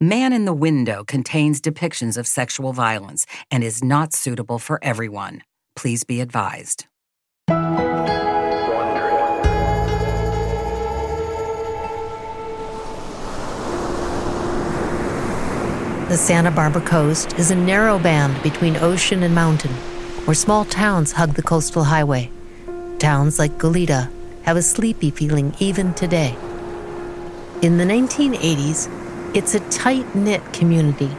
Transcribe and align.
Man 0.00 0.32
in 0.32 0.44
the 0.44 0.52
Window 0.52 1.04
contains 1.04 1.60
depictions 1.60 2.18
of 2.18 2.26
sexual 2.26 2.72
violence 2.72 3.26
and 3.48 3.62
is 3.62 3.84
not 3.84 4.12
suitable 4.12 4.58
for 4.58 4.80
everyone. 4.82 5.44
Please 5.76 6.02
be 6.02 6.20
advised. 6.20 6.86
The 16.08 16.16
Santa 16.16 16.50
Barbara 16.50 16.82
coast 16.82 17.38
is 17.38 17.52
a 17.52 17.54
narrow 17.54 18.00
band 18.00 18.42
between 18.42 18.76
ocean 18.78 19.22
and 19.22 19.32
mountain, 19.32 19.70
where 20.26 20.34
small 20.34 20.64
towns 20.64 21.12
hug 21.12 21.34
the 21.34 21.42
coastal 21.42 21.84
highway. 21.84 22.32
Towns 22.98 23.38
like 23.38 23.52
Goleta 23.58 24.10
have 24.42 24.56
a 24.56 24.62
sleepy 24.62 25.12
feeling 25.12 25.54
even 25.60 25.94
today. 25.94 26.36
In 27.62 27.78
the 27.78 27.84
1980s, 27.84 29.03
it's 29.34 29.54
a 29.54 29.60
tight 29.70 30.14
knit 30.14 30.52
community. 30.52 31.10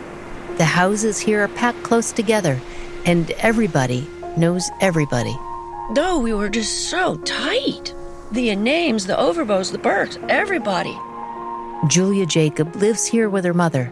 The 0.58 0.66
houses 0.66 1.20
here 1.20 1.44
are 1.44 1.50
packed 1.50 1.84
close 1.84 2.14
together, 2.14 2.62
and 3.06 3.30
everybody 3.32 4.08
knows 4.38 4.70
everybody. 4.80 5.38
No, 5.92 6.18
we 6.18 6.34
were 6.34 6.50
just 6.50 6.90
so 6.90 7.18
tight. 7.18 7.94
The 8.32 8.56
names, 8.56 9.06
the 9.06 9.20
Overbows, 9.20 9.72
the 9.72 9.78
Burks, 9.78 10.18
everybody. 10.30 10.98
Julia 11.88 12.26
Jacob 12.26 12.76
lives 12.78 13.06
here 13.06 13.30
with 13.30 13.44
her 13.46 13.54
mother. 13.54 13.92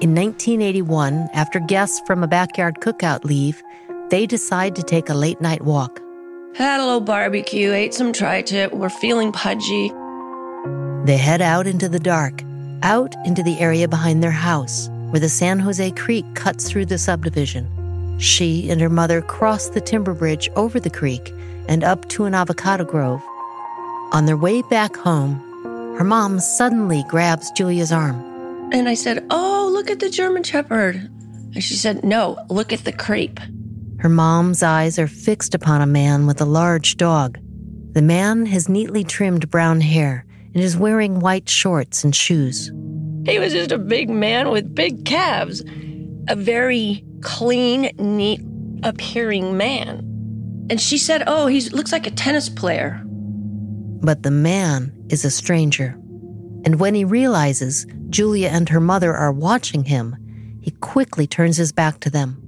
In 0.00 0.14
1981, 0.14 1.30
after 1.32 1.58
guests 1.58 2.00
from 2.06 2.22
a 2.22 2.28
backyard 2.28 2.76
cookout 2.80 3.24
leave, 3.24 3.62
they 4.10 4.26
decide 4.26 4.76
to 4.76 4.82
take 4.82 5.08
a 5.08 5.14
late 5.14 5.40
night 5.40 5.62
walk. 5.62 6.00
Had 6.54 6.80
a 6.80 6.84
little 6.84 7.00
barbecue, 7.00 7.72
ate 7.72 7.94
some 7.94 8.12
tri 8.12 8.42
tip, 8.42 8.72
we're 8.72 8.88
feeling 8.88 9.32
pudgy. 9.32 9.90
They 11.04 11.16
head 11.16 11.40
out 11.40 11.66
into 11.66 11.88
the 11.88 11.98
dark, 11.98 12.42
out 12.82 13.14
into 13.24 13.42
the 13.42 13.58
area 13.58 13.88
behind 13.88 14.22
their 14.22 14.30
house, 14.30 14.88
where 15.10 15.20
the 15.20 15.28
San 15.28 15.58
Jose 15.58 15.90
Creek 15.92 16.24
cuts 16.34 16.68
through 16.68 16.86
the 16.86 16.98
subdivision. 16.98 17.68
She 18.18 18.70
and 18.70 18.80
her 18.80 18.88
mother 18.88 19.20
cross 19.20 19.68
the 19.68 19.80
timber 19.80 20.14
bridge 20.14 20.48
over 20.56 20.80
the 20.80 20.90
creek 20.90 21.32
and 21.68 21.84
up 21.84 22.08
to 22.10 22.24
an 22.24 22.34
avocado 22.34 22.84
grove. 22.84 23.22
On 24.12 24.26
their 24.26 24.36
way 24.36 24.62
back 24.62 24.96
home, 24.96 25.42
her 25.98 26.04
mom 26.04 26.40
suddenly 26.40 27.04
grabs 27.08 27.50
Julia's 27.52 27.92
arm. 27.92 28.20
And 28.72 28.88
I 28.88 28.94
said, 28.94 29.24
Oh, 29.30 29.68
look 29.72 29.90
at 29.90 30.00
the 30.00 30.10
German 30.10 30.42
Shepherd. 30.42 30.96
And 30.96 31.62
she 31.62 31.74
said, 31.74 32.04
No, 32.04 32.38
look 32.48 32.72
at 32.72 32.84
the 32.84 32.92
creep. 32.92 33.40
Her 33.98 34.08
mom's 34.08 34.62
eyes 34.62 34.98
are 34.98 35.06
fixed 35.06 35.54
upon 35.54 35.80
a 35.80 35.86
man 35.86 36.26
with 36.26 36.40
a 36.40 36.44
large 36.44 36.96
dog. 36.96 37.38
The 37.92 38.02
man 38.02 38.46
has 38.46 38.68
neatly 38.68 39.04
trimmed 39.04 39.50
brown 39.50 39.80
hair 39.80 40.26
and 40.56 40.64
is 40.64 40.74
wearing 40.74 41.20
white 41.20 41.50
shorts 41.50 42.02
and 42.02 42.16
shoes. 42.16 42.72
He 43.26 43.38
was 43.38 43.52
just 43.52 43.72
a 43.72 43.78
big 43.78 44.08
man 44.08 44.48
with 44.48 44.74
big 44.74 45.04
calves, 45.04 45.62
a 46.30 46.34
very 46.34 47.04
clean, 47.20 47.90
neat 47.98 48.40
appearing 48.82 49.58
man. 49.58 49.98
And 50.70 50.80
she 50.80 50.96
said, 50.96 51.24
Oh, 51.26 51.46
he 51.46 51.60
looks 51.60 51.92
like 51.92 52.06
a 52.06 52.10
tennis 52.10 52.48
player. 52.48 53.02
But 53.04 54.22
the 54.22 54.30
man 54.30 54.94
is 55.10 55.26
a 55.26 55.30
stranger. 55.30 55.88
And 56.64 56.80
when 56.80 56.94
he 56.94 57.04
realizes 57.04 57.84
Julia 58.08 58.48
and 58.48 58.66
her 58.70 58.80
mother 58.80 59.14
are 59.14 59.32
watching 59.32 59.84
him, 59.84 60.16
he 60.62 60.70
quickly 60.70 61.26
turns 61.26 61.58
his 61.58 61.70
back 61.70 62.00
to 62.00 62.08
them. 62.08 62.42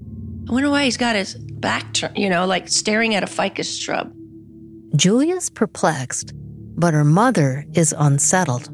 I 0.49 0.53
wonder 0.55 0.71
why 0.71 0.85
he's 0.85 0.97
got 0.97 1.15
his 1.15 1.35
back 1.35 1.93
turned, 1.93 2.17
you 2.17 2.31
know, 2.31 2.47
like 2.47 2.69
staring 2.69 3.15
at 3.15 3.23
a 3.23 3.27
ficus 3.27 3.79
shrub. 3.79 4.11
Julia's 4.97 5.51
perplexed 5.51 6.33
but 6.79 6.95
her 6.95 7.05
mother 7.05 7.67
is 7.75 7.95
unsettled. 7.99 8.71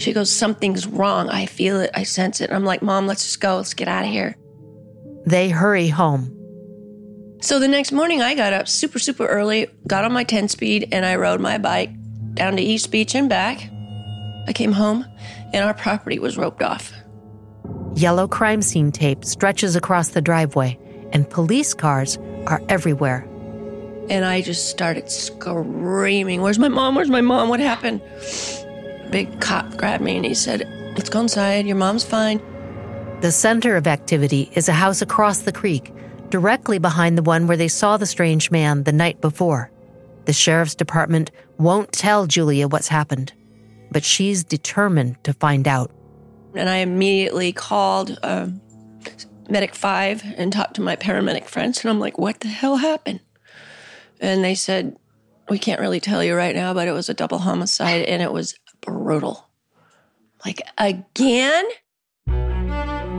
She 0.00 0.12
goes, 0.12 0.30
Something's 0.30 0.86
wrong. 0.86 1.28
I 1.28 1.46
feel 1.46 1.80
it. 1.80 1.90
I 1.94 2.02
sense 2.02 2.40
it. 2.40 2.52
I'm 2.52 2.64
like, 2.64 2.82
Mom, 2.82 3.06
let's 3.06 3.24
just 3.24 3.40
go. 3.40 3.56
Let's 3.56 3.74
get 3.74 3.88
out 3.88 4.04
of 4.04 4.10
here. 4.10 4.36
They 5.26 5.48
hurry 5.48 5.88
home. 5.88 6.30
So 7.40 7.58
the 7.58 7.68
next 7.68 7.92
morning, 7.92 8.22
I 8.22 8.34
got 8.34 8.52
up 8.52 8.68
super, 8.68 8.98
super 8.98 9.26
early, 9.26 9.66
got 9.86 10.04
on 10.04 10.12
my 10.12 10.24
10 10.24 10.48
speed, 10.48 10.88
and 10.92 11.04
I 11.04 11.16
rode 11.16 11.40
my 11.40 11.58
bike 11.58 11.90
down 12.34 12.56
to 12.56 12.62
East 12.62 12.90
Beach 12.90 13.14
and 13.14 13.28
back. 13.28 13.70
I 14.46 14.52
came 14.52 14.72
home, 14.72 15.04
and 15.52 15.64
our 15.64 15.74
property 15.74 16.18
was 16.18 16.36
roped 16.36 16.62
off. 16.62 16.92
Yellow 17.94 18.26
crime 18.26 18.60
scene 18.60 18.92
tape 18.92 19.24
stretches 19.24 19.76
across 19.76 20.08
the 20.08 20.20
driveway, 20.20 20.78
and 21.12 21.28
police 21.28 21.74
cars 21.74 22.18
are 22.46 22.62
everywhere. 22.68 23.26
And 24.10 24.24
I 24.24 24.42
just 24.42 24.68
started 24.68 25.10
screaming, 25.10 26.42
Where's 26.42 26.58
my 26.58 26.68
mom? 26.68 26.94
Where's 26.94 27.10
my 27.10 27.20
mom? 27.20 27.48
What 27.48 27.60
happened? 27.60 28.00
Big 29.10 29.40
cop 29.40 29.76
grabbed 29.76 30.04
me 30.04 30.16
and 30.16 30.24
he 30.24 30.34
said, 30.34 30.68
Let's 30.96 31.08
go 31.08 31.20
inside. 31.20 31.66
Your 31.66 31.76
mom's 31.76 32.04
fine. 32.04 32.40
The 33.20 33.32
center 33.32 33.76
of 33.76 33.86
activity 33.86 34.50
is 34.52 34.68
a 34.68 34.72
house 34.72 35.00
across 35.00 35.40
the 35.40 35.52
creek, 35.52 35.92
directly 36.28 36.78
behind 36.78 37.16
the 37.16 37.22
one 37.22 37.46
where 37.46 37.56
they 37.56 37.68
saw 37.68 37.96
the 37.96 38.06
strange 38.06 38.50
man 38.50 38.84
the 38.84 38.92
night 38.92 39.20
before. 39.20 39.70
The 40.26 40.32
sheriff's 40.32 40.74
department 40.74 41.30
won't 41.58 41.92
tell 41.92 42.26
Julia 42.26 42.68
what's 42.68 42.88
happened, 42.88 43.32
but 43.90 44.04
she's 44.04 44.44
determined 44.44 45.22
to 45.24 45.32
find 45.32 45.66
out. 45.66 45.90
And 46.54 46.68
I 46.68 46.76
immediately 46.76 47.52
called 47.52 48.18
uh, 48.22 48.48
Medic 49.48 49.74
5 49.74 50.34
and 50.36 50.52
talked 50.52 50.74
to 50.74 50.82
my 50.82 50.96
paramedic 50.96 51.46
friends, 51.46 51.82
and 51.82 51.90
I'm 51.90 52.00
like, 52.00 52.18
what 52.18 52.40
the 52.40 52.48
hell 52.48 52.76
happened? 52.76 53.20
And 54.20 54.44
they 54.44 54.54
said, 54.54 54.96
We 55.48 55.58
can't 55.58 55.80
really 55.80 56.00
tell 56.00 56.22
you 56.22 56.34
right 56.34 56.54
now, 56.54 56.74
but 56.74 56.88
it 56.88 56.92
was 56.92 57.08
a 57.08 57.14
double 57.14 57.38
homicide 57.38 58.02
and 58.02 58.22
it 58.22 58.32
was 58.32 58.54
brutal. 58.80 59.48
Like, 60.44 60.62
again? 60.78 61.64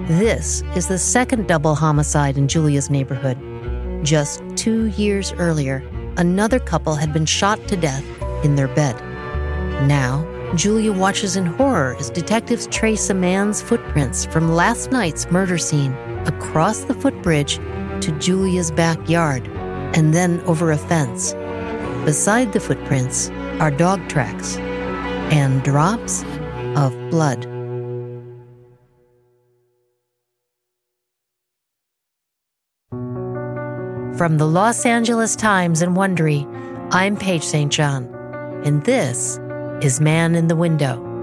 This 0.07 0.61
is 0.75 0.88
the 0.88 1.00
second 1.00 1.47
double 1.47 1.73
homicide 1.73 2.38
in 2.38 2.47
Julia's 2.47 2.89
neighborhood. 2.89 3.38
Just 4.06 4.44
two 4.56 4.85
years 4.89 5.33
earlier, 5.33 5.83
another 6.17 6.59
couple 6.59 6.94
had 6.94 7.12
been 7.12 7.25
shot 7.25 7.67
to 7.67 7.75
death 7.75 8.03
in 8.44 8.56
their 8.56 8.67
bed. 8.67 8.95
Now, 9.88 10.31
Julia 10.56 10.94
watches 10.94 11.35
in 11.35 11.45
horror 11.45 11.95
as 12.00 12.12
detectives 12.12 12.67
trace 12.67 13.09
a 13.09 13.16
man's 13.16 13.62
footprints 13.62 14.25
from 14.27 14.53
last 14.53 14.91
night's 14.91 15.29
murder 15.31 15.57
scene 15.57 15.94
across 16.27 16.81
the 16.81 16.94
footbridge 16.94 17.57
to 18.01 18.16
Julia's 18.19 18.72
backyard 18.72 19.47
and 19.94 20.13
then 20.13 20.41
over 20.41 20.72
a 20.72 20.78
fence. 20.78 21.34
Beside 22.06 22.53
the 22.53 22.59
footprints 22.59 23.29
are 23.59 23.72
dog 23.72 24.07
tracks 24.09 24.57
and 25.31 25.63
drops 25.63 26.23
of 26.75 26.94
blood. 27.09 27.44
From 34.18 34.38
the 34.38 34.47
Los 34.47 34.85
Angeles 34.85 35.35
Times 35.35 35.81
and 35.81 35.95
Wondery, 35.95 36.47
I'm 36.91 37.18
Paige 37.18 37.44
St. 37.44 37.72
John, 37.72 38.06
and 38.63 38.84
this 38.85 39.40
is 39.81 40.00
Man 40.00 40.35
in 40.35 40.47
the 40.47 40.56
Window. 40.56 41.14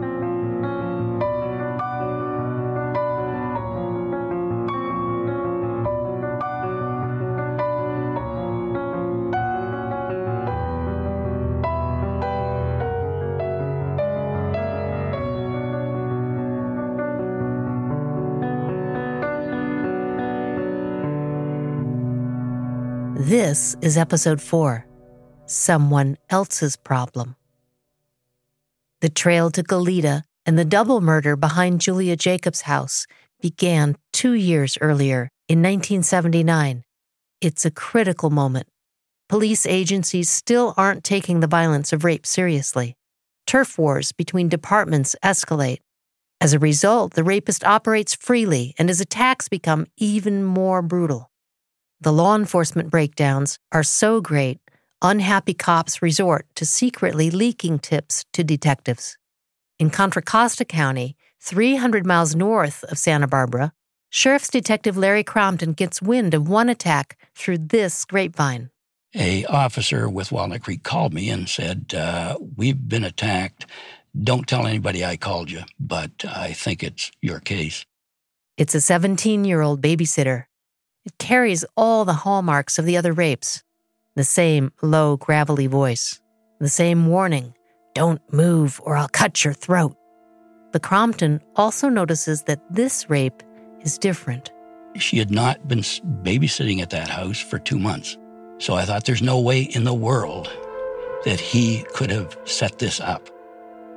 This 23.33 23.77
is 23.81 23.97
episode 23.97 24.43
four 24.43 24.87
Someone 25.47 26.19
Else's 26.29 26.77
Problem. 26.77 27.35
The 29.01 29.09
trail 29.09 29.51
to 29.53 29.63
Goleta 29.63 30.25
and 30.45 30.59
the 30.59 30.67
double 30.67 31.01
murder 31.01 31.35
behind 31.35 31.81
Julia 31.81 32.15
Jacobs' 32.15 32.69
house 32.69 33.07
began 33.41 33.97
two 34.13 34.35
years 34.35 34.77
earlier 34.83 35.31
in 35.49 35.61
1979. 35.61 36.85
It's 37.41 37.65
a 37.65 37.71
critical 37.71 38.29
moment. 38.29 38.69
Police 39.31 39.65
agencies 39.65 40.29
still 40.29 40.75
aren't 40.77 41.03
taking 41.03 41.41
the 41.41 41.47
violence 41.47 41.95
of 41.95 42.05
rape 42.05 42.27
seriously. 42.27 42.97
Turf 43.47 43.79
wars 43.79 44.13
between 44.13 44.51
departments 44.51 45.17
escalate. 45.25 45.79
As 46.39 46.53
a 46.53 46.59
result, 46.59 47.15
the 47.15 47.25
rapist 47.25 47.65
operates 47.65 48.15
freely 48.15 48.75
and 48.77 48.91
his 48.91 49.01
attacks 49.01 49.49
become 49.49 49.87
even 49.97 50.45
more 50.45 50.83
brutal. 50.83 51.32
The 52.03 52.13
law 52.13 52.35
enforcement 52.35 52.91
breakdowns 52.91 53.61
are 53.71 53.85
so 53.85 54.21
great, 54.21 54.59
unhappy 55.03 55.55
cops 55.55 56.03
resort 56.03 56.49
to 56.57 56.67
secretly 56.67 57.31
leaking 57.31 57.79
tips 57.79 58.25
to 58.33 58.43
detectives. 58.43 59.17
In 59.79 59.89
Contra 59.89 60.21
Costa 60.21 60.65
County, 60.65 61.15
300 61.43 62.05
miles 62.05 62.35
north 62.35 62.83
of 62.91 62.99
Santa 62.99 63.29
Barbara, 63.29 63.73
Sheriff's 64.11 64.51
Detective 64.51 64.97
Larry 64.97 65.23
Crompton 65.23 65.75
gets 65.75 66.03
wind 66.03 66.35
of 66.35 66.49
one 66.49 66.69
attack 66.69 67.17
through 67.37 67.59
this 67.59 68.05
grapevine. 68.05 68.71
A 69.15 69.45
officer 69.45 70.09
with 70.09 70.33
Walnut 70.33 70.63
Creek 70.63 70.83
called 70.83 71.15
me 71.15 71.31
and 71.31 71.49
said, 71.49 71.95
uh, 71.95 72.37
"We've 72.57 72.89
been 72.89 73.05
attacked 73.05 73.67
Don't 74.21 74.49
tell 74.49 74.67
anybody 74.67 75.05
I 75.05 75.17
called 75.17 75.53
you, 75.53 75.63
but 75.79 76.11
I 76.27 76.53
think 76.53 76.83
it's 76.83 77.13
your 77.23 77.39
case. 77.39 77.87
It's 78.59 78.75
a 78.75 78.81
17 78.81 79.45
year 79.45 79.63
old 79.63 79.81
babysitter. 79.81 80.47
It 81.05 81.19
carries 81.19 81.65
all 81.77 82.05
the 82.05 82.13
hallmarks 82.13 82.79
of 82.79 82.85
the 82.85 82.97
other 82.97 83.13
rapes 83.13 83.63
the 84.15 84.25
same 84.25 84.71
low, 84.83 85.17
gravelly 85.17 85.67
voice, 85.67 86.21
the 86.61 86.69
same 86.69 87.07
warning 87.07 87.55
don't 87.95 88.21
move 88.33 88.81
or 88.85 88.97
I'll 88.97 89.09
cut 89.09 89.45
your 89.45 89.55
throat. 89.55 89.97
But 90.71 90.83
Crompton 90.83 91.41
also 91.57 91.89
notices 91.89 92.45
that 92.45 92.61
this 92.71 93.09
rape 93.11 93.43
is 93.81 93.99
different. 93.99 94.51
She 94.97 95.19
had 95.19 95.31
not 95.31 95.67
been 95.69 95.81
babysitting 95.81 96.81
at 96.81 96.91
that 96.91 97.09
house 97.09 97.41
for 97.41 97.59
two 97.59 97.79
months. 97.79 98.17
So 98.59 98.75
I 98.75 98.85
thought 98.85 99.05
there's 99.05 99.23
no 99.23 99.41
way 99.41 99.63
in 99.63 99.85
the 99.85 99.95
world 99.95 100.51
that 101.25 101.41
he 101.41 101.85
could 101.95 102.11
have 102.11 102.37
set 102.45 102.79
this 102.79 103.01
up. 103.01 103.29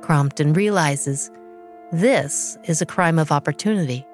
Crompton 0.02 0.52
realizes 0.52 1.30
this 1.92 2.58
is 2.64 2.82
a 2.82 2.86
crime 2.86 3.18
of 3.18 3.32
opportunity. 3.32 4.04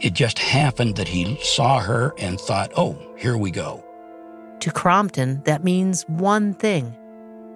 It 0.00 0.14
just 0.14 0.38
happened 0.38 0.96
that 0.96 1.08
he 1.08 1.38
saw 1.42 1.80
her 1.80 2.14
and 2.16 2.40
thought, 2.40 2.72
oh, 2.76 2.98
here 3.18 3.36
we 3.36 3.50
go. 3.50 3.84
To 4.60 4.70
Crompton, 4.70 5.42
that 5.44 5.62
means 5.62 6.04
one 6.08 6.54
thing 6.54 6.96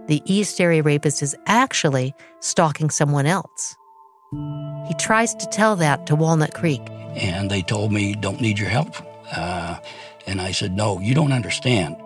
the 0.08 0.22
East 0.26 0.60
Area 0.60 0.82
rapist 0.82 1.22
is 1.22 1.34
actually 1.46 2.14
stalking 2.40 2.90
someone 2.90 3.24
else. 3.24 3.76
He 4.86 4.94
tries 4.98 5.34
to 5.36 5.46
tell 5.46 5.76
that 5.76 6.06
to 6.06 6.14
Walnut 6.14 6.52
Creek. 6.52 6.82
And 7.16 7.50
they 7.50 7.62
told 7.62 7.92
me, 7.92 8.14
don't 8.14 8.42
need 8.42 8.58
your 8.58 8.68
help. 8.68 8.94
Uh, 9.34 9.78
and 10.26 10.42
I 10.42 10.52
said, 10.52 10.72
no, 10.72 11.00
you 11.00 11.14
don't 11.14 11.32
understand. 11.32 11.96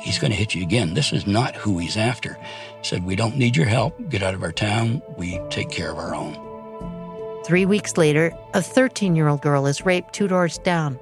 He's 0.00 0.18
going 0.18 0.32
to 0.32 0.36
hit 0.36 0.56
you 0.56 0.62
again. 0.62 0.94
This 0.94 1.12
is 1.12 1.26
not 1.26 1.54
who 1.54 1.78
he's 1.78 1.96
after. 1.96 2.36
Said, 2.82 3.04
we 3.04 3.14
don't 3.14 3.36
need 3.36 3.56
your 3.56 3.66
help. 3.66 3.96
Get 4.08 4.24
out 4.24 4.34
of 4.34 4.42
our 4.42 4.52
town. 4.52 5.00
We 5.16 5.40
take 5.50 5.70
care 5.70 5.92
of 5.92 5.98
our 5.98 6.14
own. 6.16 6.43
Three 7.44 7.66
weeks 7.66 7.98
later, 7.98 8.32
a 8.54 8.62
13 8.62 9.14
year 9.14 9.28
old 9.28 9.42
girl 9.42 9.66
is 9.66 9.84
raped 9.84 10.14
two 10.14 10.26
doors 10.28 10.56
down. 10.56 10.98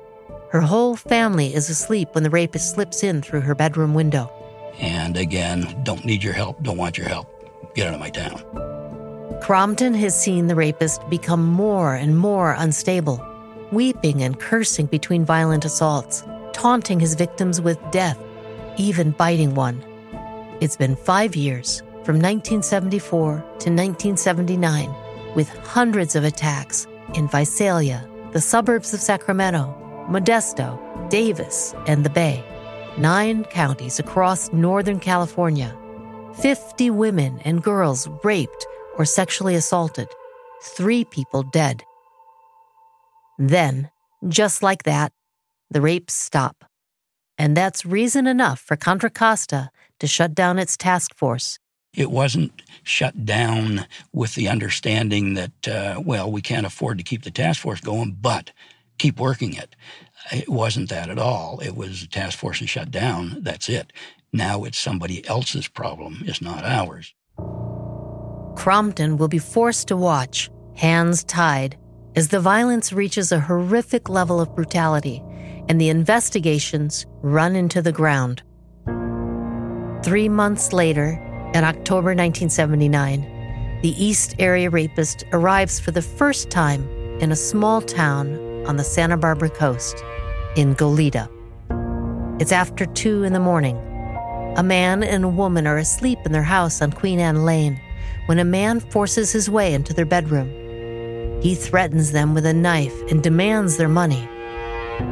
Her 0.51 0.61
whole 0.61 0.97
family 0.97 1.55
is 1.55 1.71
asleep 1.71 2.09
when 2.13 2.25
the 2.25 2.31
rapist 2.31 2.75
slips 2.75 3.05
in 3.05 3.23
through 3.23 3.43
her 3.43 3.55
bedroom 3.55 3.95
window. 3.95 4.29
And 4.81 5.17
again, 5.17 5.81
don't 5.85 6.05
need 6.05 6.25
your 6.25 6.33
help, 6.33 6.61
don't 6.65 6.77
want 6.77 6.99
your 6.99 7.09
help. 7.09 7.29
Get 7.77 7.87
out 7.87 7.95
of 7.95 8.01
my 8.01 8.11
town. 8.11 8.43
Crompton 9.41 9.95
has 9.95 10.21
seen 10.21 10.49
the 10.49 10.57
rapist 10.57 11.09
become 11.09 11.47
more 11.47 11.95
and 11.95 12.19
more 12.19 12.57
unstable, 12.59 13.25
weeping 13.71 14.25
and 14.25 14.41
cursing 14.41 14.87
between 14.87 15.25
violent 15.25 15.65
assaults, 15.65 16.25
taunting 16.53 16.99
his 16.99 17.15
victims 17.15 17.61
with 17.61 17.79
death, 17.93 18.19
even 18.79 19.13
biting 19.13 19.55
one. 19.55 19.81
It's 20.61 20.77
been 20.77 20.97
five 20.97 21.37
years, 21.37 21.79
from 22.05 22.17
1974 22.17 23.31
to 23.37 23.71
1979, 23.71 24.93
with 25.35 25.49
hundreds 25.49 26.15
of 26.15 26.25
attacks 26.25 26.87
in 27.15 27.29
Visalia, 27.29 28.09
the 28.33 28.41
suburbs 28.41 28.95
of 28.95 29.01
Sacramento, 29.01 29.75
Modesto, 30.09 30.79
Davis, 31.11 31.75
and 31.87 32.05
the 32.05 32.11
Bay. 32.11 32.45
Nine 32.99 33.45
counties 33.45 33.99
across 33.99 34.53
Northern 34.53 35.01
California. 35.01 35.77
50 36.41 36.91
women 36.91 37.41
and 37.45 37.63
girls 37.63 38.09
raped 38.25 38.67
or 38.99 39.05
sexually 39.05 39.55
assaulted. 39.55 40.09
Three 40.63 41.05
people 41.05 41.43
dead. 41.43 41.83
Then, 43.39 43.91
just 44.29 44.63
like 44.63 44.85
that, 44.85 45.13
the 45.71 45.81
rapes 45.81 46.15
stop. 46.15 46.65
And 47.39 47.57
that's 47.57 47.87
reason 47.87 48.27
enough 48.27 48.61
for 48.61 48.77
Contra 48.77 49.11
Costa 49.11 49.71
to 50.01 50.07
shut 50.07 50.35
down 50.35 50.59
its 50.59 50.77
task 50.77 51.17
force. 51.17 51.59
It 51.95 52.11
wasn't 52.11 52.63
shut 52.83 53.25
down 53.25 53.87
with 54.13 54.35
the 54.35 54.49
understanding 54.49 55.35
that, 55.35 55.69
uh, 55.69 56.01
well, 56.05 56.31
we 56.31 56.41
can't 56.41 56.67
afford 56.67 56.99
to 56.99 57.05
keep 57.05 57.23
the 57.23 57.31
task 57.31 57.61
force 57.61 57.81
going, 57.81 58.17
but 58.21 58.51
keep 58.99 59.21
working 59.21 59.53
it. 59.55 59.77
It 60.31 60.49
wasn't 60.49 60.89
that 60.89 61.11
at 61.11 61.19
all. 61.19 61.61
It 61.61 61.77
was 61.77 62.01
the 62.01 62.07
task 62.07 62.39
force 62.39 62.61
and 62.61 62.69
shut 62.69 62.91
down. 62.91 63.39
That's 63.41 63.69
it. 63.69 63.93
Now 64.33 64.65
it's 64.65 64.79
somebody 64.79 65.27
else's 65.29 65.69
problem, 65.69 66.23
it's 66.25 66.41
not 66.41 66.65
ours. 66.65 67.15
Crompton 68.57 69.17
will 69.19 69.29
be 69.29 69.39
forced 69.39 69.89
to 69.89 69.97
watch, 69.97 70.51
hands 70.75 71.25
tied, 71.25 71.77
as 72.17 72.29
the 72.29 72.41
violence 72.41 72.93
reaches 72.93 73.33
a 73.33 73.41
horrific 73.41 74.09
level 74.09 74.41
of 74.41 74.55
brutality 74.55 75.23
and 75.69 75.81
the 75.81 75.91
investigations 75.91 77.07
run 77.23 77.55
into 77.55 77.83
the 77.83 77.93
ground. 77.93 78.43
Three 80.05 80.29
months 80.29 80.73
later, 80.73 81.21
in 81.55 81.65
October 81.65 82.15
1979, 82.15 83.81
the 83.83 84.03
East 84.03 84.35
Area 84.39 84.71
rapist 84.71 85.25
arrives 85.33 85.79
for 85.79 85.91
the 85.91 86.01
first 86.01 86.51
time 86.51 86.89
in 87.21 87.31
a 87.31 87.37
small 87.37 87.83
town 87.83 88.39
on 88.67 88.77
the 88.77 88.85
Santa 88.85 89.17
Barbara 89.19 89.51
coast, 89.51 90.03
in 90.57 90.75
Goleta. 90.75 91.29
It's 92.41 92.53
after 92.53 92.87
two 92.87 93.23
in 93.25 93.33
the 93.33 93.41
morning. 93.41 93.77
A 94.57 94.63
man 94.63 95.03
and 95.03 95.25
a 95.25 95.29
woman 95.29 95.67
are 95.67 95.79
asleep 95.79 96.19
in 96.25 96.33
their 96.33 96.43
house 96.43 96.81
on 96.81 96.93
Queen 96.93 97.19
Anne 97.19 97.45
Lane 97.45 97.81
when 98.27 98.39
a 98.39 98.45
man 98.45 98.81
forces 98.81 99.33
his 99.33 99.51
way 99.51 99.75
into 99.75 99.93
their 99.93 100.07
bedroom. 100.07 100.49
He 101.43 101.55
threatens 101.55 102.13
them 102.13 102.35
with 102.35 102.47
a 102.47 102.53
knife 102.53 102.99
and 103.11 103.23
demands 103.23 103.77
their 103.77 103.89
money. 103.89 104.29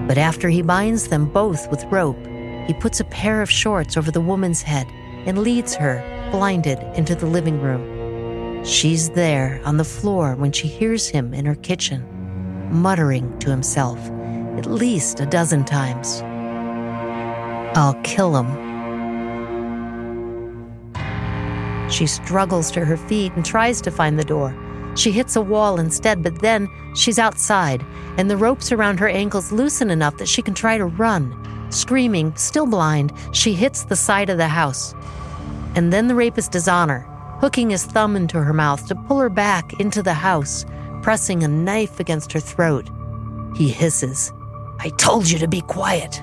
But 0.07 0.17
after 0.17 0.49
he 0.49 0.63
binds 0.63 1.09
them 1.09 1.27
both 1.27 1.71
with 1.71 1.85
rope, 1.85 2.19
he 2.67 2.75
puts 2.75 3.01
a 3.01 3.05
pair 3.05 3.43
of 3.43 3.51
shorts 3.51 3.97
over 3.97 4.11
the 4.11 4.21
woman's 4.21 4.63
head 4.63 4.87
and 5.27 5.39
leads 5.39 5.75
her, 5.75 6.01
blinded, 6.31 6.79
into 6.97 7.15
the 7.15 7.27
living 7.27 7.61
room. 7.61 8.65
She's 8.65 9.11
there 9.11 9.61
on 9.65 9.77
the 9.77 9.85
floor 9.85 10.35
when 10.37 10.53
she 10.53 10.69
hears 10.69 11.09
him 11.09 11.35
in 11.35 11.47
her 11.47 11.55
kitchen, 11.55 12.05
muttering 12.71 13.39
to 13.41 13.51
himself 13.51 13.99
at 14.59 14.67
least 14.67 15.21
a 15.21 15.27
dozen 15.27 15.65
times. 15.65 16.23
I'll 17.77 17.99
kill 18.03 18.37
him 18.37 18.71
She 21.91 22.07
struggles 22.07 22.71
to 22.73 22.85
her 22.85 22.97
feet 22.97 23.33
and 23.35 23.45
tries 23.45 23.81
to 23.83 23.91
find 23.91 24.19
the 24.19 24.25
door. 24.25 24.57
She 24.95 25.11
hits 25.11 25.37
a 25.37 25.43
wall 25.43 25.81
instead, 25.81 26.23
but 26.23 26.41
then 26.41 26.69
she's 26.95 27.19
outside, 27.19 27.85
and 28.17 28.31
the 28.31 28.37
ropes 28.37 28.71
around 28.71 29.01
her 29.01 29.09
ankles 29.09 29.53
loosen 29.53 29.91
enough 29.91 30.17
that 30.19 30.29
she 30.29 30.43
can 30.43 30.55
try 30.55 30.79
to 30.79 30.87
run. 30.87 31.35
Screaming, 31.71 32.35
still 32.37 32.67
blind, 32.67 33.13
she 33.33 33.53
hits 33.53 33.85
the 33.85 33.97
side 33.97 34.31
of 34.31 34.39
the 34.39 34.49
house. 34.49 34.95
And 35.75 35.93
then 35.93 36.09
the 36.09 36.15
rapist 36.15 36.55
is 36.55 36.69
on 36.69 36.89
her, 36.89 37.01
hooking 37.41 37.71
his 37.71 37.85
thumb 37.85 38.17
into 38.17 38.43
her 38.43 38.53
mouth 38.53 38.87
to 38.89 38.95
pull 38.95 39.19
her 39.19 39.29
back 39.29 39.79
into 39.81 40.03
the 40.03 40.15
house, 40.15 40.65
pressing 41.03 41.43
a 41.43 41.49
knife 41.49 42.01
against 42.01 42.33
her 42.33 42.41
throat. 42.41 42.89
He 43.57 43.71
hisses, 43.71 44.33
I 44.79 44.91
told 44.91 45.29
you 45.29 45.39
to 45.39 45.49
be 45.49 45.61
quiet. 45.63 46.17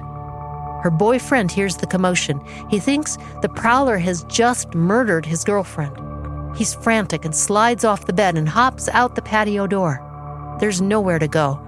Her 0.83 0.91
boyfriend 0.91 1.51
hears 1.51 1.77
the 1.77 1.87
commotion. 1.87 2.39
He 2.69 2.79
thinks 2.79 3.17
the 3.41 3.49
prowler 3.49 3.97
has 3.97 4.23
just 4.23 4.73
murdered 4.73 5.25
his 5.25 5.43
girlfriend. 5.43 5.97
He's 6.55 6.73
frantic 6.75 7.25
and 7.25 7.35
slides 7.35 7.83
off 7.83 8.05
the 8.05 8.13
bed 8.13 8.37
and 8.37 8.47
hops 8.47 8.87
out 8.89 9.15
the 9.15 9.21
patio 9.21 9.67
door. 9.67 10.03
There's 10.59 10.81
nowhere 10.81 11.19
to 11.19 11.27
go. 11.27 11.59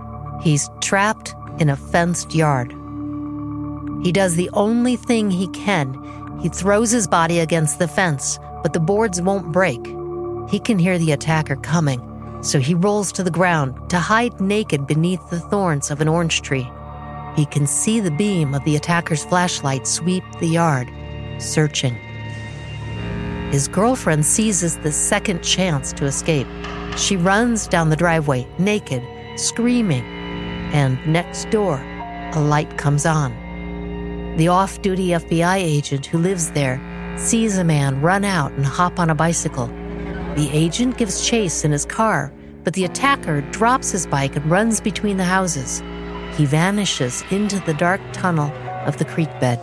He's 0.42 0.70
trapped 0.82 1.36
in 1.60 1.70
a 1.70 1.76
fenced 1.76 2.34
yard. 2.34 2.72
He 4.04 4.12
does 4.12 4.36
the 4.36 4.50
only 4.54 4.96
thing 4.96 5.30
he 5.30 5.48
can. 5.50 5.94
He 6.42 6.50
throws 6.50 6.92
his 6.92 7.08
body 7.08 7.40
against 7.40 7.80
the 7.80 7.88
fence, 7.88 8.40
but 8.64 8.74
the 8.74 8.80
boards 8.80 9.22
won't 9.22 9.52
break. 9.52 9.86
He 10.50 10.60
can 10.60 10.80
hear 10.80 10.98
the 10.98 11.12
attacker 11.12 11.58
coming, 11.58 12.02
so 12.42 12.60
he 12.60 12.74
rolls 12.74 13.12
to 13.14 13.24
the 13.24 13.32
ground 13.32 13.90
to 13.90 14.00
hide 14.00 14.40
naked 14.40 14.88
beneath 14.88 15.30
the 15.30 15.40
thorns 15.40 15.92
of 15.92 16.02
an 16.02 16.08
orange 16.08 16.42
tree. 16.42 16.70
He 17.36 17.46
can 17.46 17.68
see 17.68 18.00
the 18.00 18.12
beam 18.12 18.54
of 18.54 18.64
the 18.64 18.76
attacker's 18.76 19.26
flashlight 19.26 19.86
sweep 19.86 20.24
the 20.40 20.48
yard, 20.48 20.90
searching. 21.40 21.96
His 23.52 23.68
girlfriend 23.68 24.26
seizes 24.26 24.78
the 24.78 24.92
second 24.92 25.44
chance 25.44 25.92
to 25.94 26.06
escape. 26.06 26.48
She 26.98 27.18
runs 27.18 27.68
down 27.68 27.90
the 27.90 27.96
driveway, 27.96 28.48
naked, 28.58 29.04
screaming, 29.38 30.04
and 30.74 31.06
next 31.08 31.50
door, 31.50 31.82
a 32.34 32.40
light 32.40 32.78
comes 32.78 33.06
on. 33.06 33.34
The 34.40 34.48
off 34.48 34.82
duty 34.82 35.10
FBI 35.10 35.58
agent 35.58 36.06
who 36.06 36.18
lives 36.18 36.52
there 36.52 36.80
sees 37.18 37.58
a 37.58 37.64
man 37.66 38.00
run 38.00 38.24
out 38.24 38.54
and 38.54 38.66
hop 38.66 38.98
on 38.98 39.10
a 39.10 39.14
bicycle. 39.14 39.68
The 40.38 40.50
agent 40.54 40.98
gives 40.98 41.28
chase 41.28 41.66
in 41.66 41.74
his 41.74 41.86
car, 41.86 42.32
but 42.64 42.74
the 42.74 42.86
attacker 42.86 43.42
drops 43.52 43.92
his 43.92 44.08
bike 44.08 44.38
and 44.38 44.50
runs 44.50 44.80
between 44.80 45.18
the 45.18 45.26
houses 45.26 45.82
he 46.38 46.46
vanishes 46.46 47.22
into 47.32 47.60
the 47.66 47.74
dark 47.74 48.00
tunnel 48.14 48.50
of 48.88 48.96
the 48.96 49.04
creek 49.04 49.28
bed. 49.42 49.60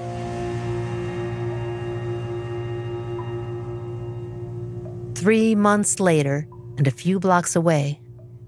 Three 5.16 5.54
months 5.54 6.00
later, 6.00 6.46
and 6.76 6.86
a 6.86 6.90
few 6.90 7.18
blocks 7.18 7.56
away, 7.56 7.98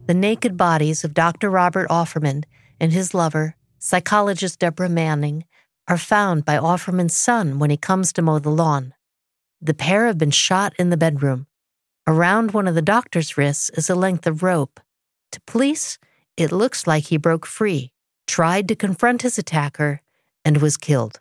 the 0.04 0.12
naked 0.12 0.58
bodies 0.58 1.04
of 1.04 1.14
Dr. 1.14 1.49
Robert 1.49 1.88
Offerman 1.88 2.44
and 2.78 2.92
his 2.92 3.14
lover, 3.14 3.56
psychologist 3.78 4.58
Deborah 4.58 4.90
Manning, 4.90 5.44
are 5.88 5.99
found 5.99 6.45
by 6.45 6.59
Offerman's 6.59 7.16
son 7.16 7.59
when 7.59 7.71
he 7.71 7.76
comes 7.76 8.12
to 8.12 8.23
mow 8.23 8.38
the 8.38 8.50
lawn. 8.50 8.95
The 9.61 9.75
pair 9.75 10.07
have 10.07 10.18
been 10.18 10.30
shot 10.30 10.75
in 10.78 10.90
the 10.90 10.97
bedroom. 10.97 11.47
Around 12.07 12.52
one 12.52 12.68
of 12.68 12.75
the 12.75 12.83
doctor's 12.83 13.37
wrists 13.37 13.71
is 13.71 13.90
a 13.90 13.95
length 13.95 14.26
of 14.26 14.42
rope. 14.42 14.80
To 15.33 15.40
police, 15.47 15.99
it 16.37 16.52
looks 16.52 16.87
like 16.87 17.04
he 17.04 17.16
broke 17.16 17.47
free, 17.47 17.92
tried 18.26 18.68
to 18.68 18.76
confront 18.76 19.23
his 19.23 19.38
attacker, 19.38 20.02
and 20.45 20.59
was 20.59 20.76
killed. 20.76 21.21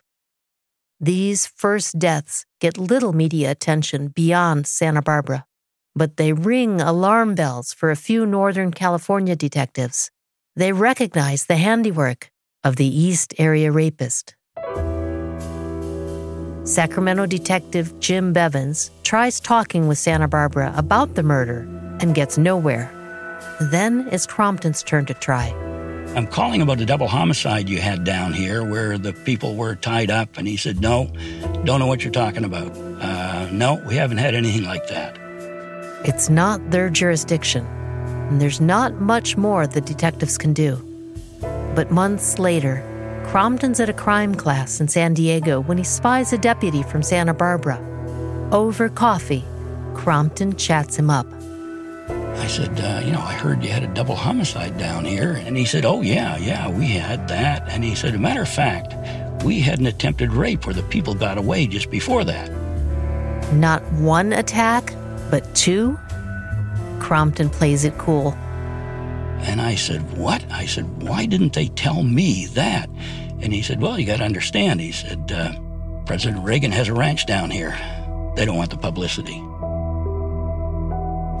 These 1.00 1.46
first 1.46 1.98
deaths 1.98 2.44
get 2.60 2.78
little 2.78 3.12
media 3.12 3.50
attention 3.50 4.08
beyond 4.08 4.66
Santa 4.66 5.02
Barbara, 5.02 5.46
but 5.94 6.16
they 6.16 6.32
ring 6.32 6.80
alarm 6.80 7.34
bells 7.34 7.72
for 7.72 7.90
a 7.90 7.96
few 7.96 8.26
Northern 8.26 8.72
California 8.72 9.34
detectives. 9.36 10.10
They 10.56 10.72
recognize 10.72 11.46
the 11.46 11.56
handiwork 11.56 12.30
of 12.64 12.76
the 12.76 12.86
East 12.86 13.34
Area 13.38 13.70
Rapist. 13.70 14.34
Sacramento 16.68 17.24
detective 17.24 17.98
Jim 17.98 18.34
Bevins 18.34 18.90
tries 19.02 19.40
talking 19.40 19.88
with 19.88 19.96
Santa 19.96 20.28
Barbara 20.28 20.70
about 20.76 21.14
the 21.14 21.22
murder 21.22 21.60
and 22.00 22.14
gets 22.14 22.36
nowhere. 22.36 22.92
Then 23.58 24.06
it's 24.12 24.26
Crompton's 24.26 24.82
turn 24.82 25.06
to 25.06 25.14
try. 25.14 25.46
I'm 26.14 26.26
calling 26.26 26.60
about 26.60 26.76
the 26.76 26.84
double 26.84 27.08
homicide 27.08 27.70
you 27.70 27.80
had 27.80 28.04
down 28.04 28.34
here 28.34 28.62
where 28.62 28.98
the 28.98 29.14
people 29.14 29.56
were 29.56 29.76
tied 29.76 30.10
up. 30.10 30.36
And 30.36 30.46
he 30.46 30.58
said, 30.58 30.82
No, 30.82 31.10
don't 31.64 31.80
know 31.80 31.86
what 31.86 32.04
you're 32.04 32.12
talking 32.12 32.44
about. 32.44 32.70
Uh, 32.76 33.48
no, 33.50 33.76
we 33.86 33.94
haven't 33.94 34.18
had 34.18 34.34
anything 34.34 34.64
like 34.64 34.88
that. 34.88 35.18
It's 36.04 36.28
not 36.28 36.70
their 36.70 36.90
jurisdiction, 36.90 37.64
and 37.64 38.42
there's 38.42 38.60
not 38.60 38.92
much 39.00 39.38
more 39.38 39.66
the 39.66 39.80
detectives 39.80 40.36
can 40.36 40.52
do. 40.52 40.76
But 41.74 41.90
months 41.90 42.38
later, 42.38 42.84
Crompton's 43.28 43.78
at 43.78 43.90
a 43.90 43.92
crime 43.92 44.34
class 44.34 44.80
in 44.80 44.88
San 44.88 45.12
Diego 45.12 45.60
when 45.60 45.76
he 45.76 45.84
spies 45.84 46.32
a 46.32 46.38
deputy 46.38 46.82
from 46.82 47.02
Santa 47.02 47.34
Barbara. 47.34 47.78
Over 48.52 48.88
coffee, 48.88 49.44
Crompton 49.92 50.56
chats 50.56 50.96
him 50.96 51.10
up. 51.10 51.26
I 52.08 52.46
said, 52.46 52.80
uh, 52.80 53.02
You 53.04 53.12
know, 53.12 53.20
I 53.20 53.34
heard 53.34 53.62
you 53.62 53.68
had 53.68 53.82
a 53.82 53.92
double 53.92 54.16
homicide 54.16 54.78
down 54.78 55.04
here. 55.04 55.32
And 55.32 55.58
he 55.58 55.66
said, 55.66 55.84
Oh, 55.84 56.00
yeah, 56.00 56.38
yeah, 56.38 56.70
we 56.70 56.86
had 56.86 57.28
that. 57.28 57.68
And 57.68 57.84
he 57.84 57.94
said, 57.94 58.14
A 58.14 58.18
matter 58.18 58.40
of 58.40 58.48
fact, 58.48 58.94
we 59.44 59.60
had 59.60 59.78
an 59.78 59.86
attempted 59.86 60.32
rape 60.32 60.64
where 60.64 60.74
the 60.74 60.82
people 60.84 61.14
got 61.14 61.36
away 61.36 61.66
just 61.66 61.90
before 61.90 62.24
that. 62.24 62.50
Not 63.52 63.82
one 63.92 64.32
attack, 64.32 64.94
but 65.30 65.54
two? 65.54 65.98
Crompton 66.98 67.50
plays 67.50 67.84
it 67.84 67.98
cool. 67.98 68.34
And 69.40 69.60
I 69.60 69.74
said, 69.74 70.16
What? 70.16 70.44
I 70.50 70.66
said, 70.66 71.02
Why 71.02 71.26
didn't 71.26 71.52
they 71.52 71.68
tell 71.68 72.02
me 72.02 72.46
that? 72.54 72.88
And 73.40 73.52
he 73.52 73.62
said, 73.62 73.80
Well, 73.80 73.98
you 73.98 74.06
got 74.06 74.18
to 74.18 74.24
understand. 74.24 74.80
He 74.80 74.92
said, 74.92 75.32
uh, 75.32 75.52
President 76.06 76.44
Reagan 76.44 76.72
has 76.72 76.88
a 76.88 76.94
ranch 76.94 77.26
down 77.26 77.50
here. 77.50 77.76
They 78.34 78.44
don't 78.44 78.56
want 78.56 78.70
the 78.70 78.78
publicity. 78.78 79.38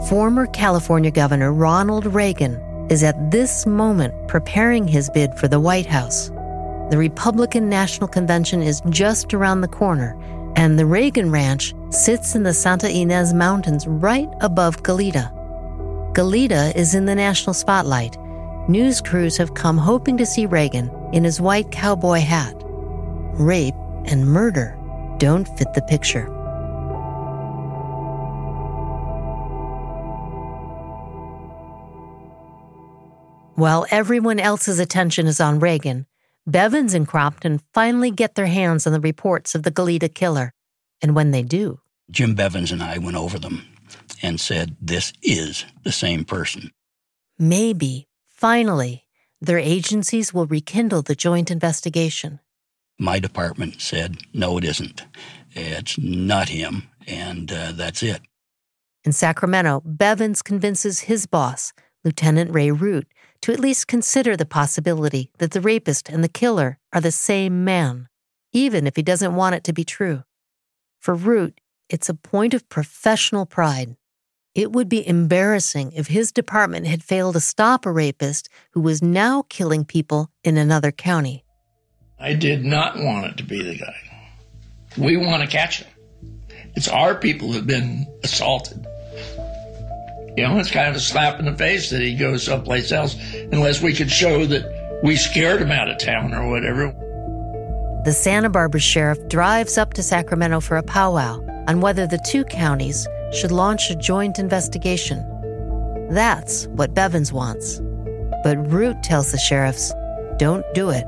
Former 0.08 0.46
California 0.46 1.10
Governor 1.10 1.52
Ronald 1.52 2.06
Reagan 2.06 2.54
is 2.90 3.02
at 3.02 3.30
this 3.30 3.66
moment 3.66 4.14
preparing 4.28 4.86
his 4.86 5.10
bid 5.10 5.34
for 5.34 5.48
the 5.48 5.60
White 5.60 5.86
House. 5.86 6.28
The 6.90 6.96
Republican 6.96 7.68
National 7.68 8.08
Convention 8.08 8.62
is 8.62 8.80
just 8.88 9.34
around 9.34 9.60
the 9.60 9.68
corner, 9.68 10.16
and 10.56 10.78
the 10.78 10.86
Reagan 10.86 11.30
Ranch 11.30 11.74
sits 11.90 12.34
in 12.34 12.44
the 12.44 12.54
Santa 12.54 12.88
Ynez 12.88 13.34
Mountains 13.34 13.86
right 13.86 14.28
above 14.40 14.82
Goleta. 14.82 15.37
Goleta 16.18 16.74
is 16.74 16.96
in 16.96 17.04
the 17.04 17.14
national 17.14 17.54
spotlight. 17.54 18.16
News 18.68 19.00
crews 19.00 19.36
have 19.36 19.54
come 19.54 19.78
hoping 19.78 20.16
to 20.16 20.26
see 20.26 20.46
Reagan 20.46 20.90
in 21.12 21.22
his 21.22 21.40
white 21.40 21.70
cowboy 21.70 22.18
hat. 22.18 22.56
Rape 23.34 23.76
and 24.04 24.26
murder 24.26 24.76
don't 25.18 25.46
fit 25.56 25.72
the 25.74 25.82
picture. 25.82 26.24
While 33.54 33.86
everyone 33.92 34.40
else's 34.40 34.80
attention 34.80 35.28
is 35.28 35.40
on 35.40 35.60
Reagan, 35.60 36.06
Bevins 36.48 36.94
and 36.94 37.06
Crompton 37.06 37.60
finally 37.72 38.10
get 38.10 38.34
their 38.34 38.46
hands 38.46 38.88
on 38.88 38.92
the 38.92 38.98
reports 38.98 39.54
of 39.54 39.62
the 39.62 39.70
Goleta 39.70 40.12
killer. 40.12 40.52
And 41.00 41.14
when 41.14 41.30
they 41.30 41.44
do, 41.44 41.78
Jim 42.10 42.34
Bevins 42.34 42.72
and 42.72 42.82
I 42.82 42.98
went 42.98 43.16
over 43.16 43.38
them 43.38 43.62
and 44.22 44.40
said, 44.40 44.76
This 44.80 45.12
is 45.22 45.64
the 45.84 45.92
same 45.92 46.24
person. 46.24 46.70
maybe, 47.38 48.08
finally, 48.26 49.04
their 49.40 49.58
agencies 49.58 50.34
will 50.34 50.46
rekindle 50.46 51.02
the 51.02 51.14
joint 51.14 51.50
investigation. 51.50 52.40
My 52.98 53.18
department 53.20 53.80
said, 53.80 54.16
No, 54.32 54.58
it 54.58 54.64
isn't. 54.64 55.04
It's 55.52 55.96
not 55.98 56.48
him. 56.48 56.88
And 57.06 57.50
uh, 57.52 57.72
that's 57.72 58.02
it. 58.02 58.20
In 59.04 59.12
Sacramento, 59.12 59.82
Bevins 59.84 60.42
convinces 60.42 61.00
his 61.00 61.26
boss, 61.26 61.72
Lieutenant 62.04 62.52
Ray 62.52 62.70
Root, 62.70 63.06
to 63.42 63.52
at 63.52 63.60
least 63.60 63.86
consider 63.86 64.36
the 64.36 64.44
possibility 64.44 65.30
that 65.38 65.52
the 65.52 65.60
rapist 65.60 66.08
and 66.08 66.22
the 66.24 66.28
killer 66.28 66.78
are 66.92 67.00
the 67.00 67.12
same 67.12 67.64
man, 67.64 68.08
even 68.52 68.86
if 68.86 68.96
he 68.96 69.02
doesn't 69.02 69.36
want 69.36 69.54
it 69.54 69.64
to 69.64 69.72
be 69.72 69.84
true. 69.84 70.24
For 71.00 71.14
Root, 71.14 71.60
it's 71.88 72.08
a 72.08 72.14
point 72.14 72.52
of 72.52 72.68
professional 72.68 73.46
pride. 73.46 73.96
It 74.58 74.72
would 74.72 74.88
be 74.88 75.06
embarrassing 75.06 75.92
if 75.92 76.08
his 76.08 76.32
department 76.32 76.88
had 76.88 77.04
failed 77.04 77.34
to 77.34 77.40
stop 77.40 77.86
a 77.86 77.92
rapist 77.92 78.48
who 78.72 78.80
was 78.80 79.00
now 79.00 79.44
killing 79.48 79.84
people 79.84 80.32
in 80.42 80.56
another 80.56 80.90
county. 80.90 81.44
I 82.18 82.34
did 82.34 82.64
not 82.64 82.98
want 82.98 83.26
it 83.26 83.36
to 83.36 83.44
be 83.44 83.62
the 83.62 83.78
guy. 83.78 83.94
We 84.96 85.16
want 85.16 85.44
to 85.44 85.48
catch 85.48 85.84
him. 85.84 85.88
It's 86.74 86.88
our 86.88 87.14
people 87.14 87.52
who've 87.52 87.68
been 87.68 88.04
assaulted. 88.24 88.84
You 90.36 90.42
know, 90.42 90.58
it's 90.58 90.72
kind 90.72 90.88
of 90.88 90.96
a 90.96 91.00
slap 91.00 91.38
in 91.38 91.44
the 91.44 91.54
face 91.54 91.90
that 91.90 92.00
he 92.00 92.16
goes 92.16 92.42
someplace 92.42 92.90
else 92.90 93.14
unless 93.52 93.80
we 93.80 93.92
could 93.92 94.10
show 94.10 94.44
that 94.46 95.00
we 95.04 95.14
scared 95.14 95.62
him 95.62 95.70
out 95.70 95.88
of 95.88 95.98
town 95.98 96.34
or 96.34 96.50
whatever. 96.50 96.90
The 98.04 98.12
Santa 98.12 98.50
Barbara 98.50 98.80
sheriff 98.80 99.20
drives 99.28 99.78
up 99.78 99.94
to 99.94 100.02
Sacramento 100.02 100.58
for 100.58 100.78
a 100.78 100.82
powwow 100.82 101.44
on 101.68 101.80
whether 101.80 102.08
the 102.08 102.18
two 102.26 102.42
counties 102.42 103.06
should 103.32 103.52
launch 103.52 103.90
a 103.90 103.96
joint 103.96 104.38
investigation. 104.38 105.24
That's 106.10 106.66
what 106.68 106.94
Bevins 106.94 107.32
wants. 107.32 107.80
But 108.42 108.56
Root 108.70 109.02
tells 109.02 109.32
the 109.32 109.38
sheriffs, 109.38 109.92
don't 110.38 110.64
do 110.74 110.90
it. 110.90 111.04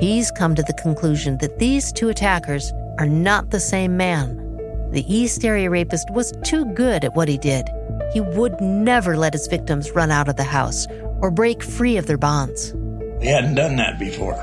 He's 0.00 0.30
come 0.30 0.54
to 0.54 0.62
the 0.62 0.72
conclusion 0.74 1.38
that 1.38 1.58
these 1.58 1.92
two 1.92 2.08
attackers 2.08 2.72
are 2.98 3.06
not 3.06 3.50
the 3.50 3.60
same 3.60 3.96
man. 3.96 4.36
The 4.90 5.04
East 5.12 5.44
Area 5.44 5.70
rapist 5.70 6.10
was 6.10 6.32
too 6.44 6.64
good 6.74 7.04
at 7.04 7.14
what 7.14 7.28
he 7.28 7.38
did. 7.38 7.68
He 8.12 8.20
would 8.20 8.60
never 8.60 9.16
let 9.16 9.34
his 9.34 9.46
victims 9.46 9.90
run 9.92 10.10
out 10.10 10.28
of 10.28 10.36
the 10.36 10.44
house 10.44 10.86
or 11.20 11.30
break 11.30 11.62
free 11.62 11.96
of 11.96 12.06
their 12.06 12.16
bonds. 12.16 12.72
We 13.20 13.26
hadn't 13.26 13.56
done 13.56 13.76
that 13.76 13.98
before. 13.98 14.38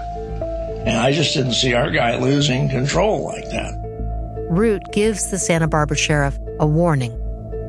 And 0.86 0.98
I 0.98 1.12
just 1.12 1.34
didn't 1.34 1.54
see 1.54 1.74
our 1.74 1.90
guy 1.90 2.18
losing 2.20 2.70
control 2.70 3.26
like 3.26 3.50
that. 3.50 3.74
Root 4.50 4.84
gives 4.92 5.32
the 5.32 5.40
Santa 5.40 5.68
Barbara 5.68 5.98
sheriff 5.98 6.38
a 6.60 6.68
warning. 6.68 7.12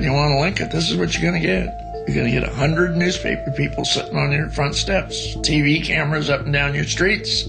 You 0.00 0.12
want 0.12 0.32
to 0.32 0.40
link 0.40 0.60
it, 0.60 0.70
this 0.70 0.90
is 0.90 0.96
what 0.96 1.14
you're 1.14 1.30
going 1.30 1.40
to 1.40 1.46
get. 1.46 1.86
You're 2.06 2.14
going 2.14 2.32
to 2.32 2.40
get 2.40 2.48
a 2.48 2.54
hundred 2.54 2.96
newspaper 2.96 3.50
people 3.52 3.84
sitting 3.84 4.16
on 4.16 4.30
your 4.30 4.48
front 4.50 4.76
steps, 4.76 5.34
TV 5.38 5.84
cameras 5.84 6.30
up 6.30 6.42
and 6.42 6.52
down 6.52 6.74
your 6.74 6.84
streets. 6.84 7.48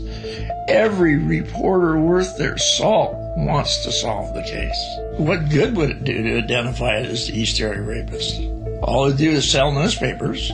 Every 0.68 1.18
reporter 1.18 2.00
worth 2.00 2.38
their 2.38 2.58
salt 2.58 3.14
wants 3.38 3.84
to 3.84 3.92
solve 3.92 4.34
the 4.34 4.42
case. 4.42 4.98
What 5.18 5.50
good 5.50 5.76
would 5.78 5.92
it 5.92 6.04
do 6.04 6.24
to 6.24 6.38
identify 6.40 6.98
it 6.98 7.06
as 7.06 7.28
the 7.28 7.40
East 7.40 7.60
Area 7.60 7.82
rapist? 7.82 8.42
All 8.82 9.06
it'd 9.06 9.18
do 9.18 9.32
is 9.32 9.50
sell 9.50 9.72
newspapers. 9.72 10.50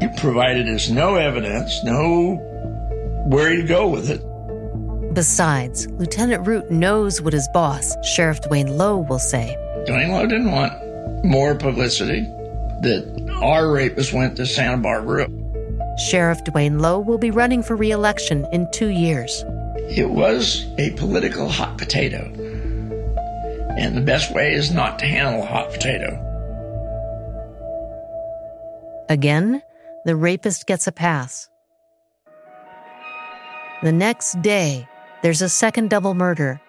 You 0.00 0.10
provided 0.18 0.68
us 0.68 0.90
no 0.90 1.14
evidence, 1.14 1.82
no 1.82 2.36
where 3.26 3.56
to 3.56 3.62
go 3.62 3.88
with 3.88 4.10
it. 4.10 4.22
Besides, 5.14 5.88
Lieutenant 5.92 6.46
Root 6.46 6.70
knows 6.70 7.22
what 7.22 7.32
his 7.32 7.48
boss, 7.54 7.96
Sheriff 8.04 8.42
Duane 8.42 8.76
Lowe, 8.76 8.98
will 8.98 9.18
say. 9.18 9.56
Duane 9.86 10.10
Lowe 10.10 10.26
didn't 10.26 10.50
want 10.50 11.24
more 11.24 11.54
publicity 11.54 12.22
that 12.82 13.38
our 13.42 13.70
rapist 13.70 14.12
went 14.12 14.36
to 14.36 14.46
Santa 14.46 14.78
Barbara. 14.78 15.28
Sheriff 15.98 16.42
Duane 16.44 16.78
Lowe 16.78 16.98
will 16.98 17.18
be 17.18 17.30
running 17.30 17.62
for 17.62 17.76
re 17.76 17.90
election 17.90 18.46
in 18.52 18.70
two 18.72 18.88
years. 18.88 19.44
It 19.88 20.10
was 20.10 20.66
a 20.78 20.90
political 20.92 21.48
hot 21.48 21.78
potato. 21.78 22.24
And 23.78 23.96
the 23.96 24.00
best 24.00 24.34
way 24.34 24.52
is 24.52 24.70
not 24.70 24.98
to 24.98 25.06
handle 25.06 25.42
a 25.42 25.46
hot 25.46 25.70
potato. 25.70 26.22
Again, 29.08 29.62
the 30.04 30.16
rapist 30.16 30.66
gets 30.66 30.86
a 30.86 30.92
pass. 30.92 31.48
The 33.82 33.92
next 33.92 34.42
day, 34.42 34.88
there's 35.22 35.42
a 35.42 35.48
second 35.48 35.90
double 35.90 36.14
murder. 36.14 36.60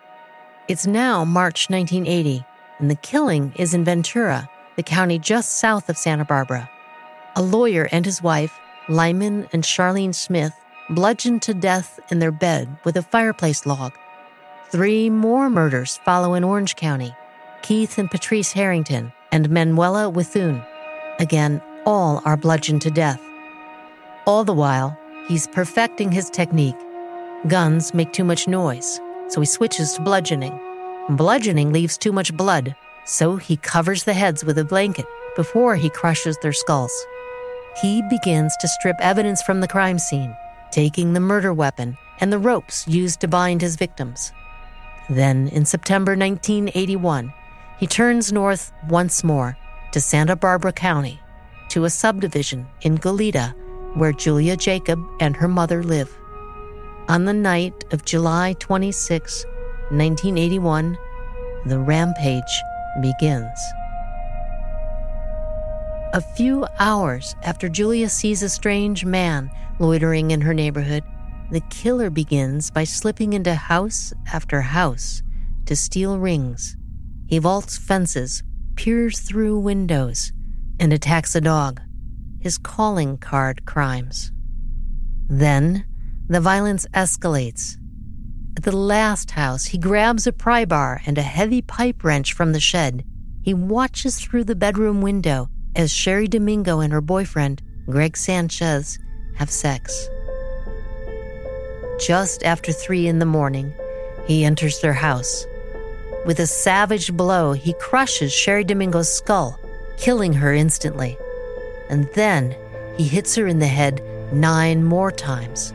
It's 0.68 0.86
now 0.86 1.24
March 1.24 1.70
1980, 1.70 2.46
and 2.80 2.90
the 2.90 2.96
killing 2.96 3.54
is 3.56 3.74
in 3.74 3.84
Ventura, 3.84 4.50
the 4.76 4.84
county 4.84 5.20
just 5.20 5.54
south 5.60 5.90
of 5.90 5.98
Santa 5.98 6.26
Barbara. 6.26 6.70
A 7.36 7.42
lawyer 7.42 7.88
and 7.92 8.06
his 8.06 8.22
wife, 8.22 8.58
Lyman 8.90 9.48
and 9.54 9.64
Charlene 9.64 10.16
Smith, 10.16 10.54
bludgeoned 10.90 11.42
to 11.44 11.54
death 11.54 12.00
in 12.12 12.20
their 12.20 12.32
bed 12.32 12.78
with 12.84 12.96
a 12.98 13.02
fireplace 13.02 13.66
log. 13.66 13.94
Three 14.70 15.10
more 15.10 15.50
murders 15.50 15.98
follow 16.06 16.34
in 16.34 16.44
Orange 16.44 16.76
County 16.76 17.16
Keith 17.62 17.98
and 17.98 18.10
Patrice 18.10 18.52
Harrington, 18.54 19.12
and 19.32 19.50
Manuela 19.50 20.12
Witthuhn. 20.12 20.66
Again, 21.20 21.62
all 21.86 22.22
are 22.24 22.38
bludgeoned 22.38 22.82
to 22.84 22.92
death. 22.92 23.22
All 24.26 24.44
the 24.44 24.54
while, 24.54 24.98
he's 25.28 25.48
perfecting 25.48 26.12
his 26.12 26.30
technique. 26.30 26.78
Guns 27.48 27.94
make 27.94 28.14
too 28.14 28.24
much 28.24 28.48
noise, 28.48 29.00
so 29.28 29.42
he 29.42 29.46
switches 29.46 29.94
to 29.94 30.02
bludgeoning. 30.02 30.58
Bludgeoning 31.10 31.72
leaves 31.72 31.98
too 31.98 32.12
much 32.12 32.36
blood, 32.36 32.76
so 33.06 33.38
he 33.38 33.56
covers 33.56 34.04
the 34.04 34.14
heads 34.14 34.44
with 34.44 34.58
a 34.58 34.66
blanket 34.66 35.06
before 35.38 35.76
he 35.76 35.90
crushes 35.90 36.38
their 36.42 36.52
skulls. 36.52 36.92
He 37.82 38.02
begins 38.10 38.56
to 38.58 38.68
strip 38.68 38.98
evidence 39.00 39.42
from 39.42 39.62
the 39.62 39.68
crime 39.70 40.00
scene, 40.00 40.36
taking 40.72 41.14
the 41.14 41.22
murder 41.22 41.54
weapon 41.54 41.98
and 42.20 42.34
the 42.34 42.40
ropes 42.40 42.88
used 42.88 43.22
to 43.22 43.28
bind 43.28 43.62
his 43.62 43.78
victims. 43.78 44.34
Then, 45.10 45.48
in 45.50 45.64
September 45.64 46.18
1981, 46.18 47.34
he 47.80 47.88
turns 47.88 48.34
north 48.34 48.74
once 48.90 49.24
more 49.24 49.58
to 49.94 50.02
Santa 50.02 50.36
Barbara 50.36 50.74
County, 50.74 51.22
to 51.70 51.86
a 51.86 51.90
subdivision 51.90 52.68
in 52.82 52.98
Goleta 52.98 53.54
where 53.96 54.12
Julia 54.12 54.58
Jacob 54.58 55.00
and 55.22 55.36
her 55.38 55.48
mother 55.48 55.84
live. 55.84 56.14
On 57.08 57.24
the 57.24 57.34
night 57.34 57.86
of 57.92 58.04
July 58.04 58.54
26, 58.60 59.46
1981, 59.90 60.98
the 61.66 61.80
rampage 61.80 62.62
begins. 63.02 63.60
A 66.14 66.22
few 66.22 66.66
hours 66.80 67.36
after 67.44 67.70
Julia 67.70 68.10
sees 68.10 68.42
a 68.42 68.50
strange 68.50 69.06
man 69.06 69.52
loitering 69.80 70.32
in 70.32 70.42
her 70.42 70.54
neighborhood, 70.54 71.04
the 71.52 71.62
killer 71.70 72.10
begins 72.10 72.72
by 72.72 72.84
slipping 72.84 73.34
into 73.34 73.56
house 73.56 74.14
after 74.34 74.62
house 74.62 75.22
to 75.66 75.76
steal 75.76 76.18
rings. 76.18 76.76
He 77.28 77.40
vaults 77.40 77.78
fences, 77.78 78.44
peers 78.76 79.20
through 79.20 79.60
windows, 79.60 80.32
and 80.80 80.92
attacks 80.92 81.36
a 81.36 81.42
dog. 81.42 81.82
His 82.40 82.58
calling 82.58 83.18
card 83.18 83.66
crimes. 83.66 84.32
Then, 85.30 85.86
the 86.28 86.42
violence 86.42 86.86
escalates. 86.94 87.78
At 88.58 88.64
the 88.64 88.76
last 88.76 89.30
house, 89.30 89.66
he 89.66 89.78
grabs 89.78 90.26
a 90.26 90.34
pry 90.34 90.66
bar 90.66 91.00
and 91.06 91.16
a 91.20 91.22
heavy 91.22 91.62
pipe 91.62 92.04
wrench 92.04 92.34
from 92.34 92.54
the 92.54 92.60
shed. 92.60 93.06
He 93.44 93.54
watches 93.54 94.20
through 94.20 94.46
the 94.46 94.56
bedroom 94.56 95.00
window 95.00 95.48
as 95.76 95.94
Cheri 95.94 96.28
Domingo 96.28 96.80
and 96.80 96.92
her 96.92 97.00
boyfriend, 97.00 97.62
Greg 97.86 98.18
Sanchez, 98.18 98.98
have 99.36 99.52
sex. 99.52 100.10
Just 102.04 102.42
after 102.42 102.72
three 102.72 103.08
in 103.08 103.20
the 103.20 103.28
morning, 103.28 103.72
he 104.26 104.44
enters 104.44 104.82
their 104.82 104.94
house. 104.94 105.46
With 106.26 106.40
a 106.40 106.48
savage 106.48 107.16
blow, 107.16 107.54
he 107.54 107.74
crushes 107.74 108.34
Cheri 108.34 108.64
Domingo's 108.64 109.08
skull, 109.08 109.60
killing 109.98 110.34
her 110.34 110.52
instantly. 110.52 111.16
And 111.92 112.10
then 112.16 112.56
he 112.98 113.08
hits 113.08 113.36
her 113.36 113.46
in 113.46 113.60
the 113.60 113.68
head 113.68 114.02
nine 114.34 114.84
more 114.84 115.12
times. 115.12 115.74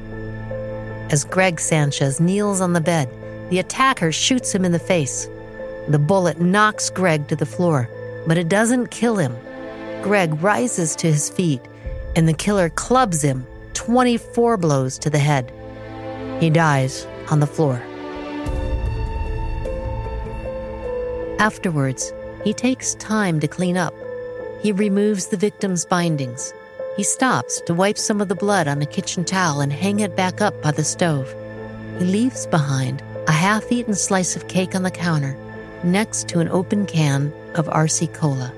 As 1.12 1.24
Greg 1.24 1.60
Sanchez 1.60 2.20
kneels 2.20 2.62
on 2.62 2.72
the 2.72 2.80
bed, 2.80 3.06
the 3.50 3.58
attacker 3.58 4.12
shoots 4.12 4.54
him 4.54 4.64
in 4.64 4.72
the 4.72 4.78
face. 4.78 5.28
The 5.88 5.98
bullet 5.98 6.40
knocks 6.40 6.88
Greg 6.88 7.28
to 7.28 7.36
the 7.36 7.44
floor, 7.44 7.86
but 8.26 8.38
it 8.38 8.48
doesn't 8.48 8.90
kill 8.90 9.16
him. 9.16 9.36
Greg 10.02 10.42
rises 10.42 10.96
to 10.96 11.08
his 11.08 11.28
feet, 11.28 11.60
and 12.16 12.26
the 12.26 12.32
killer 12.32 12.70
clubs 12.70 13.20
him 13.20 13.46
24 13.74 14.56
blows 14.56 14.98
to 15.00 15.10
the 15.10 15.18
head. 15.18 15.52
He 16.40 16.48
dies 16.48 17.06
on 17.30 17.40
the 17.40 17.46
floor. 17.46 17.82
Afterwards, 21.38 22.10
he 22.42 22.54
takes 22.54 22.94
time 22.94 23.38
to 23.40 23.48
clean 23.48 23.76
up. 23.76 23.92
He 24.62 24.72
removes 24.72 25.26
the 25.26 25.36
victim's 25.36 25.84
bindings. 25.84 26.54
He 26.96 27.02
stops 27.04 27.62
to 27.62 27.74
wipe 27.74 27.96
some 27.96 28.20
of 28.20 28.28
the 28.28 28.34
blood 28.34 28.68
on 28.68 28.82
a 28.82 28.86
kitchen 28.86 29.24
towel 29.24 29.60
and 29.60 29.72
hang 29.72 30.00
it 30.00 30.14
back 30.14 30.42
up 30.42 30.60
by 30.60 30.72
the 30.72 30.84
stove. 30.84 31.34
He 31.98 32.04
leaves 32.04 32.46
behind 32.46 33.02
a 33.26 33.32
half 33.32 33.72
eaten 33.72 33.94
slice 33.94 34.36
of 34.36 34.48
cake 34.48 34.74
on 34.74 34.82
the 34.82 34.90
counter 34.90 35.36
next 35.84 36.28
to 36.28 36.40
an 36.40 36.48
open 36.48 36.84
can 36.84 37.32
of 37.54 37.66
RC 37.66 38.12
Cola. 38.12 38.52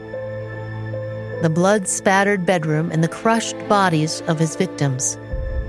The 1.42 1.50
blood 1.50 1.87
spattered 1.87 2.44
bedroom 2.44 2.90
and 2.90 3.04
the 3.04 3.08
crushed 3.08 3.56
bodies 3.68 4.20
of 4.22 4.38
his 4.38 4.56
victims 4.56 5.16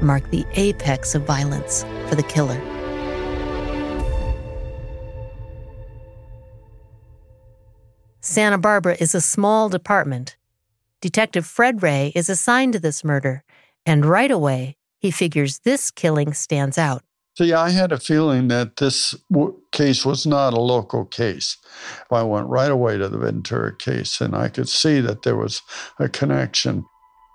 mark 0.01 0.29
the 0.31 0.45
apex 0.53 1.13
of 1.13 1.23
violence 1.23 1.83
for 2.07 2.15
the 2.15 2.23
killer. 2.23 2.59
Santa 8.21 8.57
Barbara 8.57 8.97
is 8.99 9.13
a 9.13 9.21
small 9.21 9.69
department. 9.69 10.35
Detective 11.05 11.45
Fred 11.45 11.83
Ray 11.83 12.11
is 12.15 12.31
assigned 12.31 12.73
to 12.73 12.79
this 12.79 13.03
murder, 13.03 13.43
and 13.85 14.03
right 14.03 14.31
away, 14.31 14.75
he 14.97 15.11
figures 15.11 15.59
this 15.59 15.91
killing 15.91 16.33
stands 16.33 16.79
out. 16.79 17.03
See, 17.37 17.53
I 17.53 17.69
had 17.69 17.91
a 17.91 17.99
feeling 17.99 18.47
that 18.47 18.77
this 18.77 19.13
w- 19.31 19.55
case 19.71 20.03
was 20.03 20.25
not 20.25 20.55
a 20.55 20.59
local 20.59 21.05
case. 21.05 21.57
I 22.09 22.23
went 22.23 22.47
right 22.47 22.71
away 22.71 22.97
to 22.97 23.07
the 23.07 23.19
Ventura 23.19 23.75
case, 23.75 24.19
and 24.19 24.35
I 24.35 24.49
could 24.49 24.67
see 24.67 24.99
that 25.01 25.21
there 25.21 25.35
was 25.35 25.61
a 25.99 26.09
connection. 26.09 26.85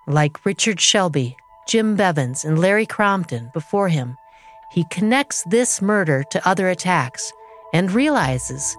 Like 0.09 0.45
Richard 0.45 0.81
Shelby, 0.81 1.37
Jim 1.69 1.95
Bevins, 1.95 2.45
and 2.45 2.59
Larry 2.59 2.87
Crompton 2.87 3.53
before 3.55 3.89
him, 3.89 4.17
he 4.73 4.85
connects 4.91 5.45
this 5.45 5.81
murder 5.81 6.25
to 6.33 6.49
other 6.49 6.69
attacks 6.69 7.33
and 7.73 7.93
realizes 7.93 8.77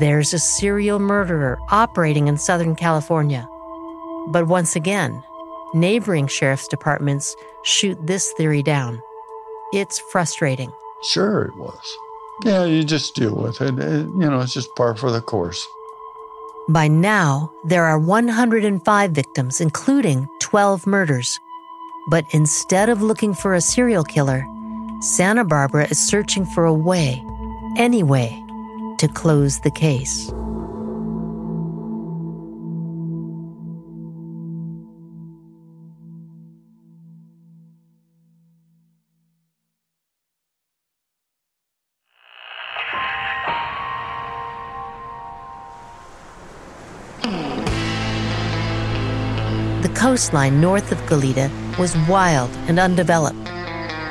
there's 0.00 0.34
a 0.34 0.40
serial 0.40 0.98
murderer 0.98 1.60
operating 1.70 2.26
in 2.26 2.36
Southern 2.36 2.74
California. 2.74 3.46
But 4.28 4.48
once 4.48 4.76
again, 4.76 5.22
neighboring 5.74 6.26
sheriff's 6.26 6.68
departments 6.68 7.36
shoot 7.62 7.98
this 8.06 8.32
theory 8.32 8.62
down. 8.62 9.00
It's 9.72 9.98
frustrating. 9.98 10.72
Sure, 11.02 11.42
it 11.42 11.56
was. 11.56 11.96
Yeah, 12.44 12.64
you 12.64 12.84
just 12.84 13.14
deal 13.14 13.34
with 13.34 13.60
it. 13.60 13.78
it 13.78 14.06
you 14.06 14.30
know, 14.30 14.40
it's 14.40 14.52
just 14.52 14.74
par 14.76 14.94
for 14.94 15.10
the 15.10 15.20
course. 15.20 15.66
By 16.68 16.88
now, 16.88 17.52
there 17.64 17.84
are 17.84 17.98
105 17.98 19.10
victims, 19.12 19.60
including 19.60 20.28
12 20.40 20.86
murders. 20.86 21.38
But 22.10 22.24
instead 22.32 22.88
of 22.88 23.02
looking 23.02 23.34
for 23.34 23.54
a 23.54 23.60
serial 23.60 24.04
killer, 24.04 24.44
Santa 25.00 25.44
Barbara 25.44 25.88
is 25.88 25.98
searching 25.98 26.44
for 26.46 26.64
a 26.64 26.74
way, 26.74 27.24
any 27.76 28.02
way, 28.02 28.42
to 28.98 29.08
close 29.08 29.60
the 29.60 29.70
case. 29.70 30.32
Coastline 50.16 50.58
north 50.62 50.92
of 50.92 50.98
Goleta 51.00 51.50
was 51.78 51.94
wild 52.08 52.48
and 52.68 52.78
undeveloped. 52.78 53.36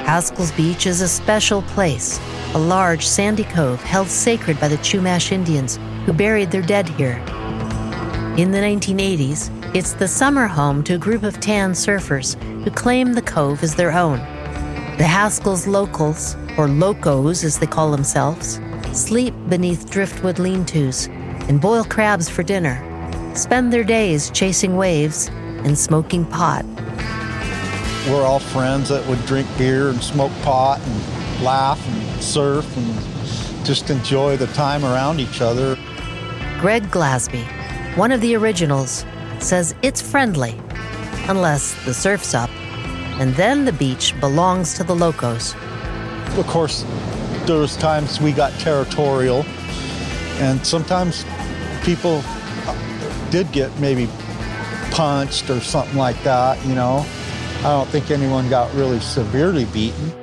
Haskell's 0.05 0.51
Beach 0.51 0.85
is 0.85 1.01
a 1.01 1.07
special 1.07 1.63
place, 1.63 2.19
a 2.53 2.59
large 2.59 3.07
sandy 3.07 3.43
cove 3.45 3.81
held 3.81 4.07
sacred 4.07 4.59
by 4.59 4.67
the 4.67 4.77
Chumash 4.77 5.31
Indians 5.31 5.79
who 6.05 6.13
buried 6.13 6.51
their 6.51 6.61
dead 6.61 6.87
here. 6.89 7.17
In 8.37 8.51
the 8.51 8.59
1980s, 8.59 9.49
it's 9.75 9.93
the 9.93 10.07
summer 10.07 10.45
home 10.45 10.83
to 10.83 10.93
a 10.93 10.99
group 10.99 11.23
of 11.23 11.39
tan 11.39 11.71
surfers 11.71 12.39
who 12.63 12.69
claim 12.69 13.13
the 13.13 13.23
cove 13.23 13.63
as 13.63 13.73
their 13.73 13.91
own. 13.91 14.19
The 14.99 15.07
Haskell's 15.07 15.65
locals, 15.65 16.37
or 16.55 16.67
locos 16.67 17.43
as 17.43 17.57
they 17.57 17.65
call 17.65 17.89
themselves, 17.89 18.59
sleep 18.93 19.33
beneath 19.49 19.89
driftwood 19.89 20.37
lean 20.37 20.65
tos 20.65 21.07
and 21.49 21.59
boil 21.59 21.83
crabs 21.83 22.29
for 22.29 22.43
dinner, 22.43 22.77
spend 23.35 23.73
their 23.73 23.83
days 23.83 24.29
chasing 24.29 24.77
waves 24.77 25.31
and 25.65 25.77
smoking 25.77 26.23
pot. 26.25 26.63
We're 28.07 28.23
all 28.23 28.39
friends 28.39 28.89
that 28.89 29.05
would 29.07 29.25
drink 29.25 29.47
beer 29.57 29.89
and 29.89 30.01
smoke 30.01 30.31
pot 30.43 30.79
and 30.79 31.43
laugh 31.43 31.83
and 31.87 32.23
surf 32.23 32.65
and 32.77 33.65
just 33.65 33.89
enjoy 33.89 34.37
the 34.37 34.45
time 34.47 34.85
around 34.85 35.19
each 35.19 35.41
other. 35.41 35.75
Greg 36.59 36.83
Glasby, 36.91 37.43
one 37.97 38.11
of 38.11 38.21
the 38.21 38.35
originals, 38.35 39.03
says 39.39 39.73
it's 39.81 40.01
friendly, 40.01 40.55
unless 41.27 41.73
the 41.83 41.93
surf's 41.93 42.35
up, 42.35 42.49
and 43.19 43.33
then 43.33 43.65
the 43.65 43.73
beach 43.73 44.17
belongs 44.19 44.75
to 44.75 44.83
the 44.83 44.95
locos. 44.95 45.55
Of 46.37 46.45
course, 46.45 46.85
there 47.45 47.57
was 47.57 47.75
times 47.75 48.21
we 48.21 48.33
got 48.33 48.53
territorial, 48.59 49.43
and 50.37 50.65
sometimes 50.65 51.25
people 51.83 52.23
did 53.31 53.51
get 53.51 53.75
maybe 53.79 54.07
punched 54.95 55.49
or 55.49 55.59
something 55.59 55.97
like 55.97 56.21
that, 56.23 56.63
you 56.65 56.73
know. 56.73 57.05
I 57.59 57.63
don't 57.63 57.89
think 57.89 58.11
anyone 58.11 58.49
got 58.49 58.73
really 58.73 59.01
severely 59.01 59.65
beaten. 59.65 60.13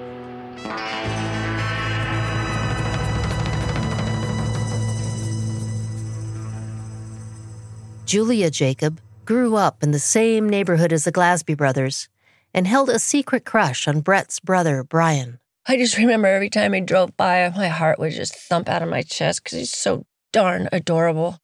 Julia 8.06 8.50
Jacob 8.50 8.98
grew 9.26 9.56
up 9.56 9.82
in 9.82 9.90
the 9.90 9.98
same 9.98 10.48
neighborhood 10.48 10.92
as 10.92 11.04
the 11.04 11.12
Glasby 11.12 11.56
brothers 11.56 12.08
and 12.54 12.66
held 12.66 12.88
a 12.88 12.98
secret 12.98 13.44
crush 13.44 13.86
on 13.86 14.00
Brett's 14.00 14.40
brother, 14.40 14.82
Brian. 14.82 15.38
I 15.66 15.76
just 15.76 15.98
remember 15.98 16.28
every 16.28 16.50
time 16.50 16.72
he 16.72 16.80
drove 16.80 17.14
by, 17.16 17.50
my 17.54 17.68
heart 17.68 17.98
would 17.98 18.12
just 18.12 18.34
thump 18.34 18.70
out 18.70 18.82
of 18.82 18.88
my 18.88 19.02
chest 19.02 19.44
because 19.44 19.58
he's 19.58 19.72
so 19.72 20.06
darn 20.32 20.68
adorable. 20.72 21.38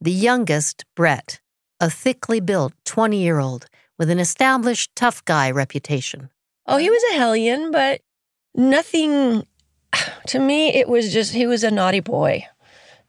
The 0.00 0.12
youngest, 0.12 0.84
Brett, 0.96 1.40
a 1.82 1.90
thickly 1.90 2.40
built 2.40 2.72
20 2.84 3.18
year 3.18 3.40
old 3.40 3.66
with 3.98 4.08
an 4.08 4.20
established 4.20 4.94
tough 4.94 5.22
guy 5.24 5.50
reputation. 5.50 6.30
Oh, 6.66 6.76
he 6.76 6.88
was 6.88 7.02
a 7.10 7.16
hellion, 7.16 7.70
but 7.70 8.00
nothing. 8.54 9.46
To 10.28 10.38
me, 10.38 10.72
it 10.72 10.88
was 10.88 11.12
just 11.12 11.34
he 11.34 11.46
was 11.46 11.64
a 11.64 11.70
naughty 11.70 12.00
boy, 12.00 12.46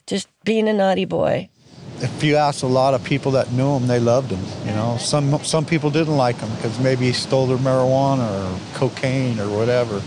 just 0.08 0.28
being 0.44 0.68
a 0.68 0.74
naughty 0.74 1.06
boy. 1.06 1.50
If 2.00 2.24
you 2.24 2.36
ask 2.36 2.64
a 2.64 2.68
lot 2.68 2.96
of 2.96 3.04
people 3.04 3.32
that 3.34 3.52
knew 3.52 3.78
him, 3.78 3.88
they 3.88 4.00
loved 4.00 4.32
him. 4.32 4.44
You 4.66 4.74
know, 4.74 4.98
some 5.00 5.44
some 5.44 5.64
people 5.64 5.92
didn't 5.92 6.18
like 6.18 6.38
him 6.38 6.50
because 6.56 6.80
maybe 6.80 7.06
he 7.06 7.14
stole 7.14 7.46
their 7.46 7.58
marijuana 7.58 8.28
or 8.28 8.60
cocaine 8.74 9.40
or 9.40 9.48
whatever. 9.48 10.02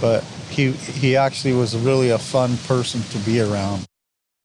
But 0.00 0.22
he 0.50 0.72
he 0.72 1.16
actually 1.16 1.54
was 1.54 1.74
really 1.74 2.10
a 2.10 2.18
fun 2.18 2.58
person 2.68 3.00
to 3.12 3.18
be 3.24 3.40
around. 3.40 3.86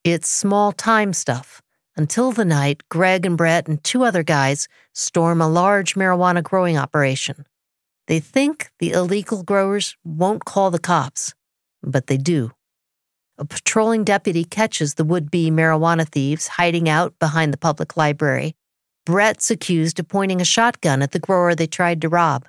It's 0.05 0.29
small 0.29 0.71
time 0.71 1.11
stuff 1.13 1.61
until 1.95 2.31
the 2.31 2.45
night 2.45 2.83
Greg 2.89 3.25
and 3.25 3.37
Brett 3.37 3.67
and 3.67 3.83
two 3.83 4.03
other 4.03 4.23
guys 4.23 4.67
storm 4.93 5.41
a 5.41 5.47
large 5.47 5.95
marijuana 5.95 6.43
growing 6.43 6.77
operation. 6.77 7.45
They 8.07 8.19
think 8.19 8.69
the 8.79 8.91
illegal 8.91 9.43
growers 9.43 9.95
won't 10.03 10.45
call 10.45 10.71
the 10.71 10.79
cops, 10.79 11.33
but 11.81 12.07
they 12.07 12.17
do. 12.17 12.51
A 13.37 13.45
patrolling 13.45 14.03
deputy 14.03 14.45
catches 14.45 14.93
the 14.93 15.03
would 15.03 15.29
be 15.29 15.51
marijuana 15.51 16.07
thieves 16.07 16.47
hiding 16.47 16.87
out 16.87 17.17
behind 17.19 17.51
the 17.51 17.57
public 17.57 17.97
library. 17.97 18.55
Brett's 19.05 19.51
accused 19.51 19.99
of 19.99 20.07
pointing 20.07 20.39
a 20.39 20.45
shotgun 20.45 21.01
at 21.01 21.11
the 21.11 21.19
grower 21.19 21.53
they 21.53 21.67
tried 21.67 22.01
to 22.01 22.09
rob. 22.09 22.47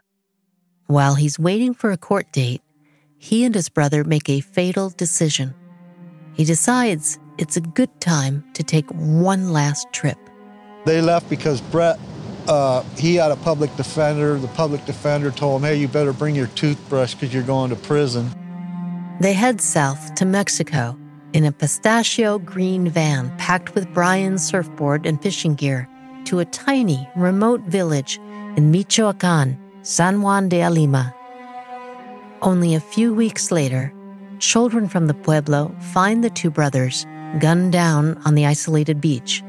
While 0.87 1.17
he's 1.17 1.39
waiting 1.39 1.75
for 1.75 1.91
a 1.91 1.97
court 1.97 2.31
date, 2.33 2.63
he 3.19 3.45
and 3.45 3.55
his 3.55 3.69
brother 3.69 4.05
make 4.05 4.29
a 4.29 4.41
fatal 4.41 4.91
decision. 4.91 5.55
He 6.37 6.45
decides 6.45 7.19
it's 7.39 7.57
a 7.57 7.63
good 7.63 7.99
time 8.01 8.45
to 8.53 8.63
take 8.63 8.87
one 8.91 9.53
last 9.53 9.91
trip. 9.93 10.19
They 10.85 11.01
left 11.01 11.31
because 11.31 11.63
Brett, 11.63 11.99
uh, 12.47 12.83
he 12.99 13.15
had 13.17 13.31
a 13.31 13.37
public 13.37 13.75
defender. 13.77 14.39
The 14.39 14.49
public 14.49 14.85
defender 14.85 15.31
told 15.31 15.63
him, 15.63 15.69
hey, 15.69 15.77
you 15.77 15.89
better 15.89 16.13
bring 16.13 16.35
your 16.35 16.49
toothbrush 16.49 17.15
because 17.15 17.33
you're 17.33 17.43
going 17.43 17.71
to 17.71 17.77
prison. 17.77 18.31
They 19.21 19.33
head 19.33 19.63
south 19.63 20.15
to 20.17 20.27
Mexico 20.27 20.99
in 21.33 21.45
a 21.45 21.53
pistachio 21.53 22.39
green 22.39 22.89
van 22.89 23.35
packed 23.39 23.75
with 23.75 23.93
Brian's 23.95 24.47
surfboard 24.47 25.07
and 25.07 25.21
fishing 25.23 25.55
gear 25.55 25.89
to 26.27 26.41
a 26.41 26.45
tiny, 26.45 27.09
remote 27.17 27.63
village 27.63 28.19
in 28.57 28.71
Michoacan, 28.71 29.59
San 29.83 30.21
Juan 30.21 30.51
de 30.51 30.61
Alima. 30.61 31.15
Only 32.43 32.75
a 32.75 32.81
few 32.81 33.15
weeks 33.15 33.51
later, 33.51 33.93
children 34.39 34.89
from 34.89 35.07
the 35.07 35.15
pueblo 35.15 35.75
find 35.93 36.23
the 36.23 36.31
two 36.31 36.51
brothers 36.51 37.07
gunned 37.41 37.73
down 37.73 38.21
on 38.25 38.35
the 38.35 38.47
isolated 38.47 39.01
beach. 39.01 39.43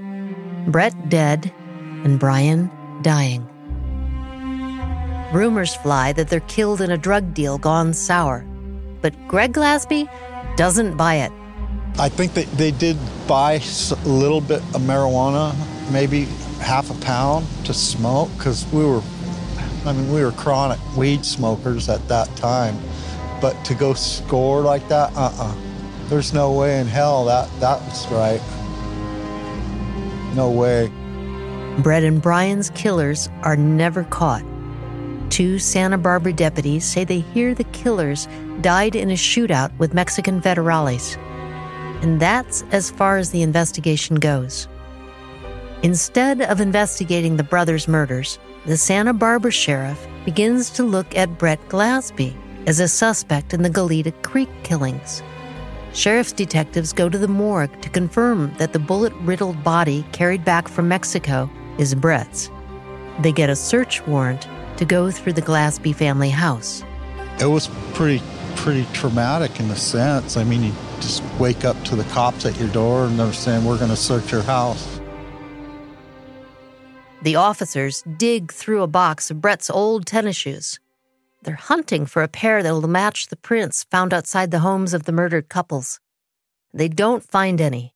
Brett 0.67 1.09
dead 1.09 1.51
and 2.03 2.19
Brian 2.19 2.69
dying. 3.01 3.47
Rumors 5.33 5.75
fly 5.75 6.13
that 6.13 6.29
they're 6.29 6.39
killed 6.41 6.81
in 6.81 6.91
a 6.91 6.97
drug 6.97 7.33
deal 7.33 7.57
gone 7.57 7.93
sour. 7.93 8.45
But 9.01 9.13
Greg 9.27 9.53
Glasby 9.53 10.09
doesn't 10.55 10.97
buy 10.97 11.15
it. 11.15 11.31
I 11.99 12.09
think 12.09 12.33
that 12.33 12.45
they 12.53 12.71
did 12.71 12.97
buy 13.27 13.53
a 13.53 14.07
little 14.07 14.41
bit 14.41 14.59
of 14.73 14.81
marijuana, 14.81 15.55
maybe 15.91 16.25
half 16.61 16.89
a 16.89 17.01
pound 17.01 17.45
to 17.65 17.73
smoke, 17.73 18.29
because 18.37 18.65
we 18.71 18.85
were, 18.85 19.01
I 19.85 19.93
mean, 19.93 20.11
we 20.11 20.23
were 20.23 20.31
chronic 20.31 20.79
weed 20.95 21.25
smokers 21.25 21.89
at 21.89 22.07
that 22.07 22.33
time. 22.35 22.77
But 23.39 23.63
to 23.65 23.75
go 23.75 23.93
score 23.93 24.61
like 24.61 24.87
that, 24.87 25.15
uh 25.15 25.31
uh 25.37 25.55
There's 26.09 26.33
no 26.33 26.51
way 26.53 26.79
in 26.79 26.87
hell 26.87 27.25
that 27.25 27.49
that 27.59 27.81
was 27.81 28.07
right. 28.11 28.41
No 30.35 30.49
way. 30.49 30.91
Brett 31.79 32.03
and 32.03 32.21
Brian's 32.21 32.69
killers 32.71 33.29
are 33.43 33.55
never 33.55 34.03
caught. 34.05 34.43
Two 35.29 35.59
Santa 35.59 35.97
Barbara 35.97 36.33
deputies 36.33 36.85
say 36.85 37.03
they 37.03 37.19
hear 37.19 37.53
the 37.53 37.65
killers 37.65 38.27
died 38.61 38.95
in 38.95 39.11
a 39.11 39.15
shootout 39.15 39.77
with 39.77 39.93
Mexican 39.93 40.41
federales. 40.41 41.17
And 42.01 42.19
that's 42.19 42.63
as 42.71 42.89
far 42.89 43.17
as 43.17 43.31
the 43.31 43.41
investigation 43.43 44.15
goes. 44.15 44.67
Instead 45.83 46.41
of 46.41 46.61
investigating 46.61 47.37
the 47.37 47.43
brothers' 47.43 47.87
murders, 47.87 48.39
the 48.65 48.77
Santa 48.77 49.13
Barbara 49.13 49.51
sheriff 49.51 50.07
begins 50.25 50.69
to 50.71 50.83
look 50.83 51.15
at 51.15 51.37
Brett 51.37 51.59
Glasby 51.69 52.35
as 52.67 52.81
a 52.81 52.87
suspect 52.87 53.53
in 53.53 53.63
the 53.63 53.69
Goleta 53.69 54.13
Creek 54.21 54.49
killings. 54.63 55.23
Sheriff's 55.93 56.33
detectives 56.33 56.93
go 56.93 57.09
to 57.09 57.17
the 57.17 57.27
morgue 57.27 57.81
to 57.81 57.89
confirm 57.89 58.53
that 58.57 58.73
the 58.73 58.79
bullet 58.79 59.13
riddled 59.21 59.63
body 59.63 60.05
carried 60.11 60.45
back 60.45 60.67
from 60.67 60.87
Mexico 60.87 61.49
is 61.79 61.95
Brett's. 61.95 62.51
They 63.21 63.31
get 63.31 63.49
a 63.49 63.55
search 63.55 64.05
warrant 64.05 64.47
to 64.77 64.85
go 64.85 65.09
through 65.09 65.33
the 65.33 65.41
Glasby 65.41 65.95
family 65.95 66.29
house. 66.29 66.83
It 67.39 67.47
was 67.47 67.67
pretty 67.93 68.21
pretty 68.57 68.85
traumatic 68.91 69.59
in 69.59 69.69
a 69.69 69.75
sense. 69.75 70.35
I 70.35 70.43
mean, 70.43 70.63
you 70.63 70.73
just 70.99 71.23
wake 71.39 71.63
up 71.63 71.81
to 71.85 71.95
the 71.95 72.03
cops 72.05 72.45
at 72.45 72.59
your 72.59 72.69
door 72.69 73.05
and 73.05 73.17
they're 73.17 73.31
saying, 73.31 73.63
We're 73.63 73.77
going 73.77 73.91
to 73.91 73.95
search 73.95 74.31
your 74.31 74.41
house. 74.41 74.99
The 77.21 77.35
officers 77.35 78.03
dig 78.17 78.51
through 78.51 78.83
a 78.83 78.87
box 78.87 79.31
of 79.31 79.41
Brett's 79.41 79.69
old 79.69 80.05
tennis 80.05 80.35
shoes. 80.35 80.79
They're 81.47 81.55
hunting 81.55 82.05
for 82.05 82.23
a 82.23 82.27
pair 82.27 82.61
that 82.61 82.73
will 82.73 82.89
match 82.89 83.27
the 83.27 83.37
prints 83.37 83.85
found 83.85 84.13
outside 84.13 84.51
the 84.51 84.59
homes 84.59 84.93
of 84.93 85.03
the 85.03 85.13
murdered 85.13 85.47
couples. 85.47 86.01
They 86.73 86.89
don't 86.89 87.23
find 87.23 87.61
any, 87.61 87.95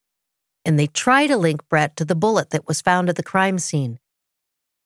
and 0.64 0.80
they 0.80 0.88
try 0.88 1.28
to 1.28 1.36
link 1.36 1.68
Brett 1.68 1.98
to 1.98 2.06
the 2.06 2.16
bullet 2.16 2.52
that 2.52 2.66
was 2.66 2.80
found 2.80 3.10
at 3.10 3.18
the 3.18 3.24
crime 3.24 3.60
scene. 3.60 4.00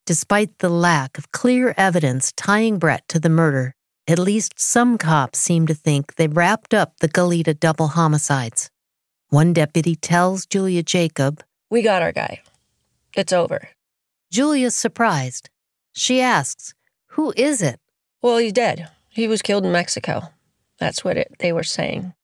Despite 0.07 0.57
the 0.57 0.69
lack 0.69 1.19
of 1.19 1.31
clear 1.31 1.75
evidence 1.77 2.31
tying 2.31 2.79
Brett 2.79 3.07
to 3.09 3.19
the 3.19 3.29
murder, 3.29 3.75
at 4.07 4.17
least 4.17 4.59
some 4.59 4.97
cops 4.97 5.37
seem 5.37 5.67
to 5.67 5.75
think 5.75 6.15
they 6.15 6.27
wrapped 6.27 6.73
up 6.73 6.97
the 7.01 7.07
Goleta 7.07 7.53
double 7.53 7.89
homicides. 7.89 8.71
One 9.29 9.53
deputy 9.53 9.95
tells 9.95 10.47
Julia 10.47 10.81
Jacob, 10.81 11.43
We 11.69 11.83
got 11.83 12.01
our 12.01 12.11
guy. 12.11 12.41
It's 13.15 13.31
over. 13.31 13.69
Julia's 14.31 14.75
surprised. 14.75 15.51
She 15.93 16.19
asks, 16.19 16.73
Who 17.09 17.31
is 17.37 17.61
it? 17.61 17.79
Well, 18.25 18.39
he's 18.39 18.53
dead. 18.53 18.89
He 19.09 19.27
was 19.27 19.43
killed 19.43 19.67
in 19.67 19.71
Mexico. 19.71 20.29
That's 20.79 21.03
what 21.03 21.15
it, 21.15 21.35
they 21.37 21.53
were 21.53 21.61
saying. 21.61 22.15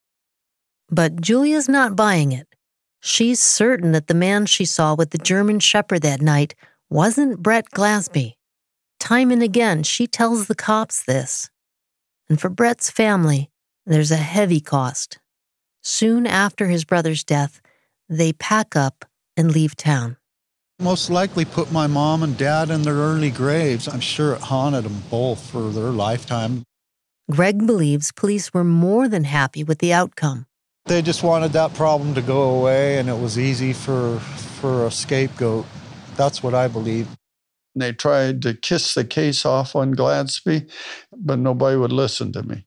But 0.89 1.21
Julia's 1.21 1.69
not 1.69 1.95
buying 1.95 2.31
it. 2.31 2.47
She's 3.01 3.39
certain 3.39 3.91
that 3.91 4.07
the 4.07 4.15
man 4.15 4.47
she 4.47 4.65
saw 4.65 4.95
with 4.95 5.11
the 5.11 5.19
German 5.19 5.59
Shepherd 5.59 6.01
that 6.01 6.19
night 6.19 6.55
wasn't 6.89 7.43
Brett 7.43 7.69
Glasby. 7.69 8.33
Time 8.99 9.29
and 9.29 9.43
again, 9.43 9.83
she 9.83 10.07
tells 10.07 10.47
the 10.47 10.55
cops 10.55 11.03
this. 11.03 11.51
And 12.27 12.41
for 12.41 12.49
Brett's 12.49 12.89
family, 12.89 13.51
there's 13.85 14.09
a 14.09 14.15
heavy 14.15 14.59
cost. 14.59 15.19
Soon 15.83 16.25
after 16.25 16.65
his 16.65 16.83
brother's 16.83 17.23
death, 17.23 17.61
they 18.09 18.33
pack 18.33 18.75
up 18.75 19.05
and 19.37 19.51
leave 19.51 19.75
town. 19.75 20.17
Most 20.81 21.11
likely 21.11 21.45
put 21.45 21.71
my 21.71 21.85
mom 21.85 22.23
and 22.23 22.35
dad 22.35 22.71
in 22.71 22.81
their 22.81 22.95
early 22.95 23.29
graves. 23.29 23.87
I'm 23.87 23.99
sure 23.99 24.33
it 24.33 24.41
haunted 24.41 24.83
them 24.83 25.03
both 25.11 25.47
for 25.51 25.69
their 25.69 25.91
lifetime. 25.91 26.63
Greg 27.29 27.67
believes 27.67 28.11
police 28.11 28.51
were 28.51 28.63
more 28.63 29.07
than 29.07 29.25
happy 29.25 29.63
with 29.63 29.77
the 29.77 29.93
outcome. 29.93 30.47
They 30.85 31.03
just 31.03 31.21
wanted 31.21 31.53
that 31.53 31.75
problem 31.75 32.15
to 32.15 32.21
go 32.23 32.55
away, 32.55 32.97
and 32.97 33.07
it 33.09 33.19
was 33.19 33.37
easy 33.37 33.73
for, 33.73 34.19
for 34.59 34.87
a 34.87 34.91
scapegoat. 34.91 35.67
That's 36.15 36.41
what 36.41 36.55
I 36.55 36.67
believe. 36.67 37.07
They 37.75 37.93
tried 37.93 38.41
to 38.41 38.55
kiss 38.55 38.95
the 38.95 39.05
case 39.05 39.45
off 39.45 39.75
on 39.75 39.93
Glasby, 39.93 40.67
but 41.15 41.37
nobody 41.37 41.77
would 41.77 41.93
listen 41.93 42.33
to 42.33 42.41
me. 42.41 42.65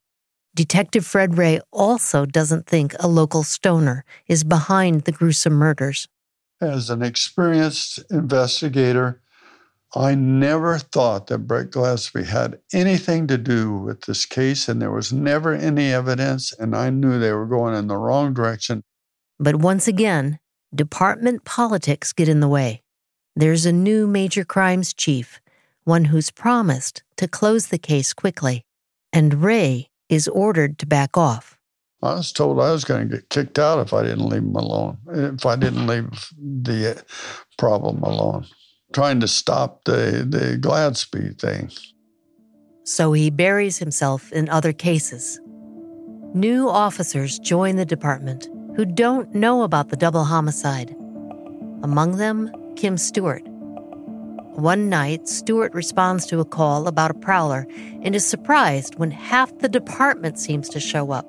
Detective 0.54 1.04
Fred 1.04 1.36
Ray 1.36 1.58
also 1.72 2.26
doesn't 2.26 2.68
think 2.68 2.94
a 3.00 3.08
local 3.08 3.42
stoner 3.42 4.04
is 4.28 4.44
behind 4.44 5.02
the 5.02 5.10
gruesome 5.10 5.54
murders. 5.54 6.06
As 6.60 6.88
an 6.90 7.02
experienced 7.02 8.00
investigator, 8.10 9.20
I 9.94 10.14
never 10.14 10.78
thought 10.78 11.28
that 11.28 11.46
Brett 11.46 11.70
Glasby 11.70 12.26
had 12.26 12.58
anything 12.72 13.26
to 13.28 13.38
do 13.38 13.76
with 13.76 14.02
this 14.02 14.26
case, 14.26 14.68
and 14.68 14.82
there 14.82 14.90
was 14.90 15.12
never 15.12 15.52
any 15.52 15.92
evidence, 15.92 16.52
and 16.52 16.74
I 16.74 16.90
knew 16.90 17.18
they 17.18 17.32
were 17.32 17.46
going 17.46 17.74
in 17.74 17.86
the 17.86 17.96
wrong 17.96 18.34
direction. 18.34 18.82
But 19.38 19.56
once 19.56 19.86
again, 19.86 20.38
department 20.74 21.44
politics 21.44 22.12
get 22.12 22.28
in 22.28 22.40
the 22.40 22.48
way. 22.48 22.82
There's 23.36 23.66
a 23.66 23.72
new 23.72 24.06
major 24.06 24.44
crimes 24.44 24.94
chief, 24.94 25.40
one 25.84 26.06
who's 26.06 26.30
promised 26.30 27.02
to 27.16 27.28
close 27.28 27.68
the 27.68 27.78
case 27.78 28.12
quickly, 28.12 28.64
and 29.12 29.42
Ray 29.42 29.90
is 30.08 30.28
ordered 30.28 30.78
to 30.78 30.86
back 30.86 31.16
off. 31.16 31.58
I 32.04 32.16
was 32.16 32.32
told 32.32 32.60
I 32.60 32.70
was 32.70 32.84
going 32.84 33.08
to 33.08 33.16
get 33.16 33.30
kicked 33.30 33.58
out 33.58 33.78
if 33.78 33.94
I 33.94 34.02
didn't 34.02 34.28
leave 34.28 34.42
them 34.42 34.56
alone, 34.56 34.98
if 35.08 35.46
I 35.46 35.56
didn't 35.56 35.86
leave 35.86 36.28
the 36.38 37.02
problem 37.56 38.02
alone, 38.02 38.46
trying 38.92 39.20
to 39.20 39.28
stop 39.28 39.84
the, 39.84 40.26
the 40.28 40.58
Glasby 40.60 41.40
thing. 41.40 41.70
So 42.84 43.12
he 43.12 43.30
buries 43.30 43.78
himself 43.78 44.30
in 44.32 44.50
other 44.50 44.74
cases. 44.74 45.40
New 46.34 46.68
officers 46.68 47.38
join 47.38 47.76
the 47.76 47.86
department 47.86 48.48
who 48.76 48.84
don't 48.84 49.34
know 49.34 49.62
about 49.62 49.88
the 49.88 49.96
double 49.96 50.24
homicide. 50.24 50.94
Among 51.82 52.18
them, 52.18 52.50
Kim 52.76 52.98
Stewart. 52.98 53.42
One 54.56 54.90
night, 54.90 55.26
Stewart 55.26 55.72
responds 55.72 56.26
to 56.26 56.40
a 56.40 56.44
call 56.44 56.86
about 56.86 57.10
a 57.10 57.14
prowler 57.14 57.66
and 58.02 58.14
is 58.14 58.26
surprised 58.26 58.96
when 58.96 59.10
half 59.10 59.56
the 59.58 59.68
department 59.70 60.38
seems 60.38 60.68
to 60.68 60.80
show 60.80 61.10
up. 61.10 61.26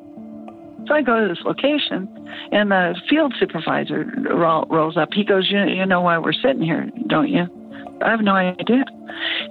So 0.88 0.93
I 0.93 1.02
go 1.02 1.19
to 1.19 1.28
this 1.28 1.43
location, 1.43 2.08
and 2.52 2.71
the 2.71 2.95
field 3.10 3.34
supervisor 3.39 4.06
rolls 4.30 4.98
up. 4.98 5.10
He 5.13 5.24
goes, 5.24 5.50
you, 5.50 5.63
you 5.63 5.86
know 5.86 6.02
why 6.02 6.17
we're 6.17 6.34
sitting 6.34 6.62
here, 6.62 6.89
don't 7.08 7.30
you? 7.30 7.45
I 8.04 8.12
have 8.12 8.21
no 8.21 8.36
idea. 8.36 8.84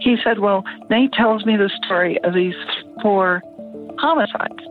He 0.00 0.16
said, 0.22 0.38
Well, 0.40 0.64
Nate 0.90 1.12
tells 1.12 1.46
me 1.46 1.56
the 1.56 1.70
story 1.84 2.18
of 2.24 2.34
these 2.34 2.54
four 3.02 3.42
homicides. 3.98 4.62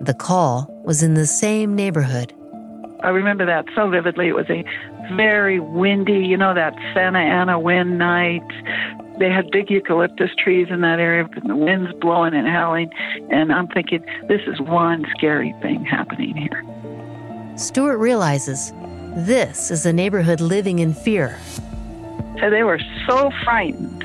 The 0.00 0.14
call 0.14 0.68
was 0.84 1.02
in 1.02 1.14
the 1.14 1.26
same 1.26 1.74
neighborhood. 1.74 2.34
I 3.02 3.08
remember 3.08 3.46
that 3.46 3.64
so 3.74 3.88
vividly. 3.88 4.28
It 4.28 4.34
was 4.34 4.50
a 4.50 4.64
very 5.14 5.60
windy, 5.60 6.26
you 6.26 6.36
know, 6.36 6.52
that 6.54 6.74
Santa 6.94 7.18
Ana 7.18 7.58
wind 7.58 7.98
night. 7.98 8.42
They 9.18 9.30
had 9.30 9.50
big 9.50 9.70
eucalyptus 9.70 10.30
trees 10.36 10.68
in 10.70 10.80
that 10.82 11.00
area, 11.00 11.28
and 11.32 11.50
the 11.50 11.56
wind's 11.56 11.92
blowing 11.94 12.34
and 12.34 12.46
howling. 12.46 12.92
And 13.30 13.52
I'm 13.52 13.66
thinking, 13.68 14.04
this 14.28 14.42
is 14.46 14.60
one 14.60 15.04
scary 15.16 15.54
thing 15.60 15.84
happening 15.84 16.36
here. 16.36 16.64
Stewart 17.56 17.98
realizes 17.98 18.72
this 19.16 19.70
is 19.70 19.84
a 19.84 19.92
neighborhood 19.92 20.40
living 20.40 20.78
in 20.78 20.94
fear. 20.94 21.36
So 22.40 22.50
they 22.50 22.62
were 22.62 22.80
so 23.06 23.32
frightened, 23.42 24.02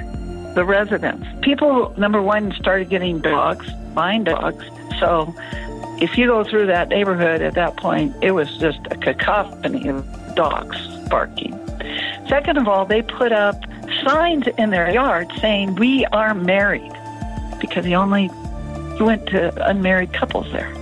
the 0.55 0.65
residents. 0.65 1.27
People, 1.41 1.93
number 1.97 2.21
one, 2.21 2.51
started 2.53 2.89
getting 2.89 3.19
dogs, 3.19 3.71
buying 3.93 4.23
dogs. 4.23 4.65
So 4.99 5.35
if 6.01 6.17
you 6.17 6.25
go 6.25 6.43
through 6.43 6.65
that 6.67 6.89
neighborhood 6.89 7.43
at 7.43 7.53
that 7.53 7.77
point, 7.77 8.15
it 8.23 8.31
was 8.31 8.57
just 8.57 8.79
a 8.89 8.97
cacophony 8.97 9.87
of 9.87 10.35
dogs 10.35 10.75
barking. 11.09 11.59
Second 12.27 12.57
of 12.57 12.67
all, 12.67 12.85
they 12.85 13.03
put 13.03 13.31
up 13.31 13.63
signs 14.03 14.45
in 14.57 14.69
their 14.69 14.91
yard 14.91 15.31
saying, 15.39 15.75
We 15.75 16.05
are 16.07 16.33
married, 16.33 16.91
because 17.59 17.85
he 17.85 17.95
only 17.95 18.29
went 18.99 19.27
to 19.27 19.53
unmarried 19.67 20.13
couples 20.13 20.51
there. 20.51 20.73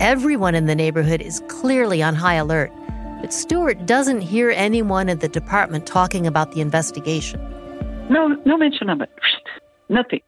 Everyone 0.00 0.54
in 0.54 0.66
the 0.66 0.74
neighborhood 0.74 1.20
is 1.20 1.42
clearly 1.48 2.02
on 2.02 2.14
high 2.14 2.34
alert, 2.34 2.72
but 3.20 3.32
Stewart 3.32 3.84
doesn't 3.86 4.22
hear 4.22 4.50
anyone 4.50 5.08
at 5.08 5.20
the 5.20 5.28
department 5.28 5.86
talking 5.86 6.26
about 6.26 6.52
the 6.52 6.60
investigation. 6.60 7.40
No, 8.08 8.28
no 8.44 8.56
mention 8.56 8.88
of 8.88 9.00
it. 9.00 9.10
Nothing. 9.88 10.20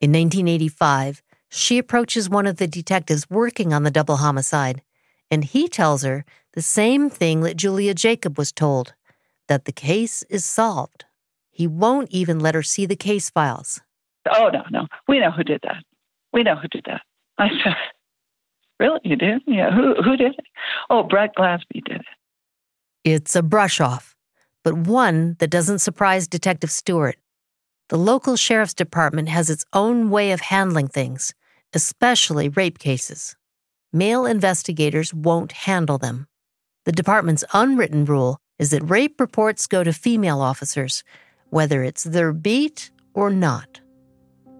In 0.00 0.12
1985, 0.12 1.22
she 1.48 1.78
approaches 1.78 2.30
one 2.30 2.46
of 2.46 2.56
the 2.56 2.66
detectives 2.66 3.28
working 3.28 3.72
on 3.72 3.82
the 3.82 3.90
double 3.90 4.16
homicide, 4.16 4.82
and 5.30 5.44
he 5.44 5.68
tells 5.68 6.02
her 6.02 6.24
the 6.54 6.62
same 6.62 7.10
thing 7.10 7.40
that 7.42 7.56
Julia 7.56 7.94
Jacob 7.94 8.38
was 8.38 8.52
told 8.52 8.94
that 9.48 9.64
the 9.64 9.72
case 9.72 10.22
is 10.30 10.44
solved. 10.44 11.04
He 11.50 11.66
won't 11.66 12.10
even 12.10 12.38
let 12.38 12.54
her 12.54 12.62
see 12.62 12.86
the 12.86 12.96
case 12.96 13.30
files. 13.30 13.80
Oh, 14.30 14.50
no, 14.52 14.62
no. 14.70 14.86
We 15.08 15.18
know 15.20 15.30
who 15.30 15.42
did 15.42 15.60
that. 15.64 15.82
We 16.32 16.42
know 16.42 16.56
who 16.56 16.68
did 16.68 16.84
that. 16.86 17.02
I 17.38 17.48
said, 17.64 17.74
Really? 18.78 19.00
You 19.02 19.16
did? 19.16 19.42
Yeah. 19.46 19.70
Who, 19.72 19.94
who 20.02 20.16
did 20.16 20.34
it? 20.34 20.46
Oh, 20.88 21.02
Brett 21.02 21.34
Glasby 21.36 21.84
did 21.84 22.00
it. 22.00 22.06
It's 23.04 23.34
a 23.34 23.42
brush 23.42 23.80
off, 23.80 24.14
but 24.62 24.74
one 24.74 25.36
that 25.40 25.50
doesn't 25.50 25.80
surprise 25.80 26.28
Detective 26.28 26.70
Stewart. 26.70 27.16
The 27.88 27.96
local 27.98 28.36
sheriff's 28.36 28.74
department 28.74 29.30
has 29.30 29.50
its 29.50 29.64
own 29.72 30.10
way 30.10 30.30
of 30.32 30.40
handling 30.40 30.88
things, 30.88 31.32
especially 31.72 32.48
rape 32.50 32.78
cases. 32.78 33.34
Male 33.92 34.26
investigators 34.26 35.14
won't 35.14 35.52
handle 35.52 35.96
them. 35.96 36.28
The 36.84 36.92
department's 36.92 37.44
unwritten 37.54 38.04
rule 38.04 38.40
is 38.58 38.70
that 38.70 38.88
rape 38.88 39.20
reports 39.20 39.66
go 39.66 39.84
to 39.84 39.92
female 39.92 40.40
officers, 40.40 41.04
whether 41.50 41.82
it's 41.82 42.04
their 42.04 42.32
beat 42.32 42.90
or 43.14 43.30
not. 43.30 43.80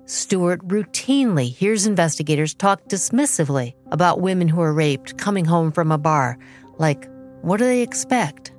Stewart 0.06 0.66
routinely 0.66 1.52
hears 1.52 1.86
investigators 1.86 2.54
talk 2.54 2.82
dismissively 2.88 3.74
about 3.90 4.20
women 4.20 4.48
who 4.48 4.60
are 4.60 4.72
raped 4.72 5.18
coming 5.18 5.44
home 5.44 5.70
from 5.70 5.92
a 5.92 5.98
bar, 5.98 6.38
like, 6.78 7.08
what 7.42 7.58
do 7.58 7.64
they 7.64 7.82
expect? 7.82 8.52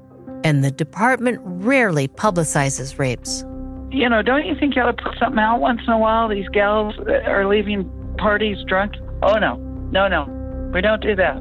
And 0.43 0.63
the 0.63 0.71
department 0.71 1.39
rarely 1.43 2.07
publicizes 2.07 2.99
rapes 2.99 3.43
you 3.91 4.07
know, 4.07 4.21
don't 4.21 4.45
you 4.45 4.55
think 4.55 4.75
you 4.75 4.81
ought 4.81 4.97
to 4.97 5.03
put 5.03 5.17
something 5.17 5.39
out 5.39 5.59
once 5.59 5.81
in 5.85 5.93
a 5.93 5.97
while? 5.97 6.27
These 6.27 6.47
gals 6.49 6.95
are 7.25 7.47
leaving 7.47 7.89
parties 8.17 8.57
drunk. 8.67 8.93
Oh, 9.23 9.37
no, 9.39 9.55
no, 9.91 10.07
no. 10.07 10.25
We 10.73 10.81
don't 10.81 11.01
do 11.01 11.15
that. 11.15 11.37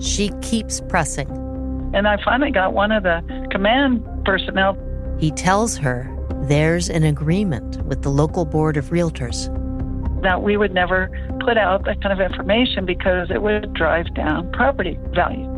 She 0.00 0.30
keeps 0.40 0.80
pressing. 0.80 1.28
And 1.94 2.08
I 2.08 2.22
finally 2.24 2.50
got 2.50 2.72
one 2.72 2.92
of 2.92 3.02
the 3.02 3.22
command 3.50 4.06
personnel. 4.24 4.76
He 5.18 5.30
tells 5.30 5.76
her 5.76 6.08
there's 6.44 6.88
an 6.88 7.04
agreement 7.04 7.82
with 7.84 8.02
the 8.02 8.10
local 8.10 8.44
board 8.44 8.76
of 8.76 8.86
realtors 8.86 9.48
that 10.22 10.42
we 10.42 10.56
would 10.56 10.72
never 10.72 11.10
put 11.40 11.58
out 11.58 11.84
that 11.84 12.00
kind 12.00 12.12
of 12.12 12.20
information 12.20 12.86
because 12.86 13.30
it 13.30 13.42
would 13.42 13.72
drive 13.74 14.12
down 14.14 14.50
property 14.52 14.98
value. 15.14 15.48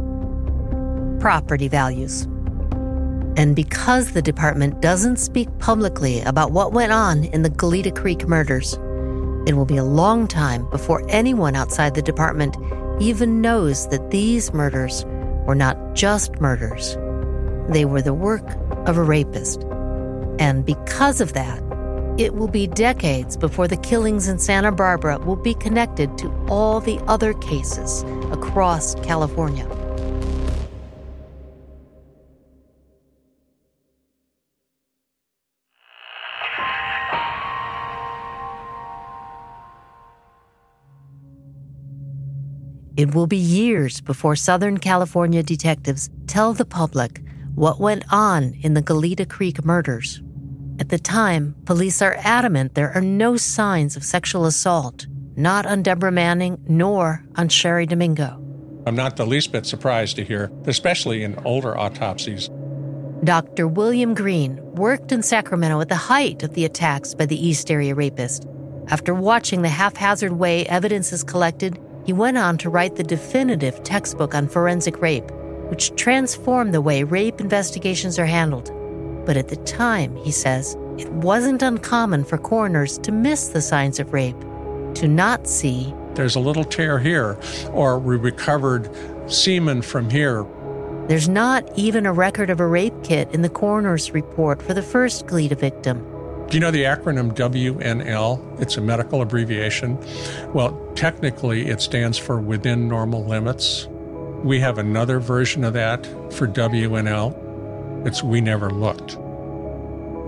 Property 1.20 1.68
values. 1.68 2.23
And 3.37 3.57
because 3.57 4.12
the 4.12 4.23
department 4.23 4.81
doesn't 4.81 5.16
speak 5.16 5.49
publicly 5.59 6.20
about 6.23 6.53
what 6.53 6.73
went 6.73 6.92
on 6.92 7.25
in 7.25 7.42
the 7.42 7.51
Goleta 7.51 7.94
Creek 7.94 8.27
murders, 8.29 8.75
it 9.47 9.55
will 9.55 9.66
be 9.66 9.77
a 9.77 9.85
long 9.85 10.27
time 10.27 10.68
before 10.70 11.05
anyone 11.09 11.55
outside 11.57 11.94
the 11.94 12.03
department 12.03 12.57
even 13.01 13.40
knows 13.40 13.88
that 13.88 14.11
these 14.11 14.53
murders 14.55 15.05
were 15.46 15.54
not 15.54 15.94
just 15.94 16.40
murders. 16.40 16.96
They 17.72 17.85
were 17.85 18.02
the 18.02 18.14
work 18.14 18.44
of 18.87 18.96
a 18.96 19.02
rapist. 19.02 19.62
And 20.38 20.64
because 20.64 21.20
of 21.20 21.33
that, 21.33 21.62
it 22.18 22.35
will 22.35 22.48
be 22.48 22.66
decades 22.66 23.37
before 23.37 23.66
the 23.66 23.76
killings 23.76 24.28
in 24.28 24.38
Santa 24.38 24.70
Barbara 24.70 25.18
will 25.18 25.37
be 25.37 25.54
connected 25.54 26.16
to 26.18 26.30
all 26.48 26.80
the 26.80 26.98
other 27.09 27.35
cases 27.35 28.02
across 28.30 28.94
California. 28.96 29.66
It 42.96 43.12
will 43.12 43.26
be 43.26 43.37
years 43.37 44.00
before 44.00 44.37
Southern 44.37 44.78
California 44.78 45.42
detectives 45.42 46.11
tell 46.28 46.52
the 46.52 46.64
public 46.64 47.20
what 47.57 47.80
went 47.80 48.04
on 48.12 48.54
in 48.62 48.74
the 48.74 48.83
Goleta 48.83 49.28
Creek 49.28 49.64
murders. 49.64 50.22
At 50.78 50.90
the 50.90 50.98
time, 50.98 51.57
police 51.64 52.00
are 52.02 52.16
adamant 52.20 52.74
there 52.74 52.92
are 52.92 53.00
no 53.00 53.37
signs 53.37 53.96
of 53.96 54.04
sexual 54.04 54.44
assault, 54.44 55.07
not 55.37 55.66
on 55.66 55.83
Deborah 55.83 56.12
Manning 56.12 56.62
nor 56.68 57.24
on 57.35 57.48
Cheri 57.48 57.87
Domingo. 57.87 58.40
I'm 58.87 58.94
not 58.94 59.16
the 59.16 59.26
least 59.26 59.50
bit 59.50 59.66
surprised 59.66 60.14
to 60.16 60.24
hear, 60.24 60.52
especially 60.66 61.24
in 61.24 61.37
older 61.44 61.76
autopsies. 61.76 62.48
Dr. 63.24 63.66
William 63.66 64.14
Green 64.14 64.61
worked 64.74 65.11
in 65.11 65.22
Sacramento 65.22 65.80
at 65.80 65.88
the 65.88 65.96
height 65.96 66.44
of 66.44 66.54
the 66.54 66.64
attacks 66.64 67.14
by 67.14 67.26
the 67.26 67.44
East 67.44 67.70
Area 67.70 67.94
rapist. 67.94 68.46
After 68.88 69.14
watching 69.14 69.62
the 69.62 69.68
haphazard 69.68 70.33
way 70.33 70.66
evidence 70.66 71.12
is 71.12 71.24
collected, 71.24 71.80
he 72.05 72.12
went 72.12 72.38
on 72.38 72.59
to 72.59 72.71
write 72.71 72.97
the 72.97 73.03
definitive 73.03 73.83
textbook 73.83 74.35
on 74.35 74.49
forensic 74.49 75.01
rape, 75.01 75.31
which 75.69 75.95
transformed 75.97 76.75
the 76.75 76.81
way 76.81 77.03
rape 77.03 77.40
investigations 77.40 78.19
are 78.19 78.27
handled. 78.27 78.71
But 79.27 79.37
at 79.37 79.49
the 79.49 79.57
time, 79.57 80.14
he 80.17 80.31
says, 80.31 80.77
it 80.99 81.11
wasn't 81.12 81.62
uncommon 81.62 82.25
for 82.25 82.38
coroners 82.38 82.99
to 82.99 83.12
miss 83.12 83.49
the 83.49 83.62
signs 83.62 83.99
of 83.99 84.12
rape, 84.12 84.38
to 84.95 85.09
not 85.09 85.49
see. 85.49 85.93
There's 86.14 86.37
a 86.37 86.40
little 86.40 86.64
tear 86.64 86.99
here, 86.99 87.38
or 87.73 87.99
we 87.99 88.17
recovered 88.17 88.90
semen 89.27 89.83
from 89.83 90.11
here. 90.11 90.47
There's 91.09 91.29
not 91.29 91.69
even 91.77 92.07
a 92.07 92.12
record 92.12 92.49
of 92.51 92.61
a 92.61 92.67
rape 92.67 92.95
kit 93.03 93.29
in 93.35 93.43
the 93.43 93.49
coroner's 93.49 94.12
report 94.12 94.62
for 94.62 94.73
the 94.73 94.83
first 94.83 95.27
Goleta 95.27 95.59
victim. 95.59 96.07
Do 96.55 96.59
you 96.59 96.61
know 96.61 96.71
the 96.71 96.85
acronym 96.85 97.35
WNL? 97.35 98.61
It's 98.62 98.77
a 98.77 98.81
medical 98.81 99.23
abbreviation. 99.23 99.99
Well, 100.53 100.81
technically, 100.95 101.67
it 101.67 101.81
stands 101.81 102.17
for 102.17 102.40
within 102.40 102.87
normal 102.87 103.25
limits. 103.25 103.88
We 104.45 104.61
have 104.61 104.79
another 104.79 105.19
version 105.19 105.64
of 105.64 105.73
that 105.73 106.07
for 106.33 106.47
WNL. 106.47 108.07
It's 108.07 108.23
we 108.23 108.40
never 108.40 108.71
looked. 108.71 109.17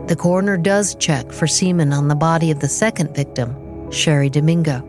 The 0.09 0.17
coroner 0.19 0.57
does 0.57 0.97
check 0.97 1.31
for 1.31 1.47
semen 1.47 1.93
on 1.93 2.09
the 2.09 2.17
body 2.17 2.51
of 2.51 2.59
the 2.59 2.67
second 2.67 3.15
victim, 3.15 3.55
Cheri 3.93 4.29
Domingo. 4.29 4.81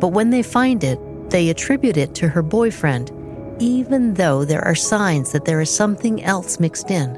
But 0.00 0.08
when 0.08 0.30
they 0.30 0.42
find 0.42 0.82
it, 0.82 0.98
they 1.30 1.50
attribute 1.50 1.96
it 1.96 2.16
to 2.16 2.26
her 2.26 2.42
boyfriend, 2.42 3.12
even 3.60 4.14
though 4.14 4.44
there 4.44 4.64
are 4.64 4.74
signs 4.74 5.30
that 5.30 5.44
there 5.44 5.60
is 5.60 5.70
something 5.70 6.24
else 6.24 6.58
mixed 6.58 6.90
in. 6.90 7.14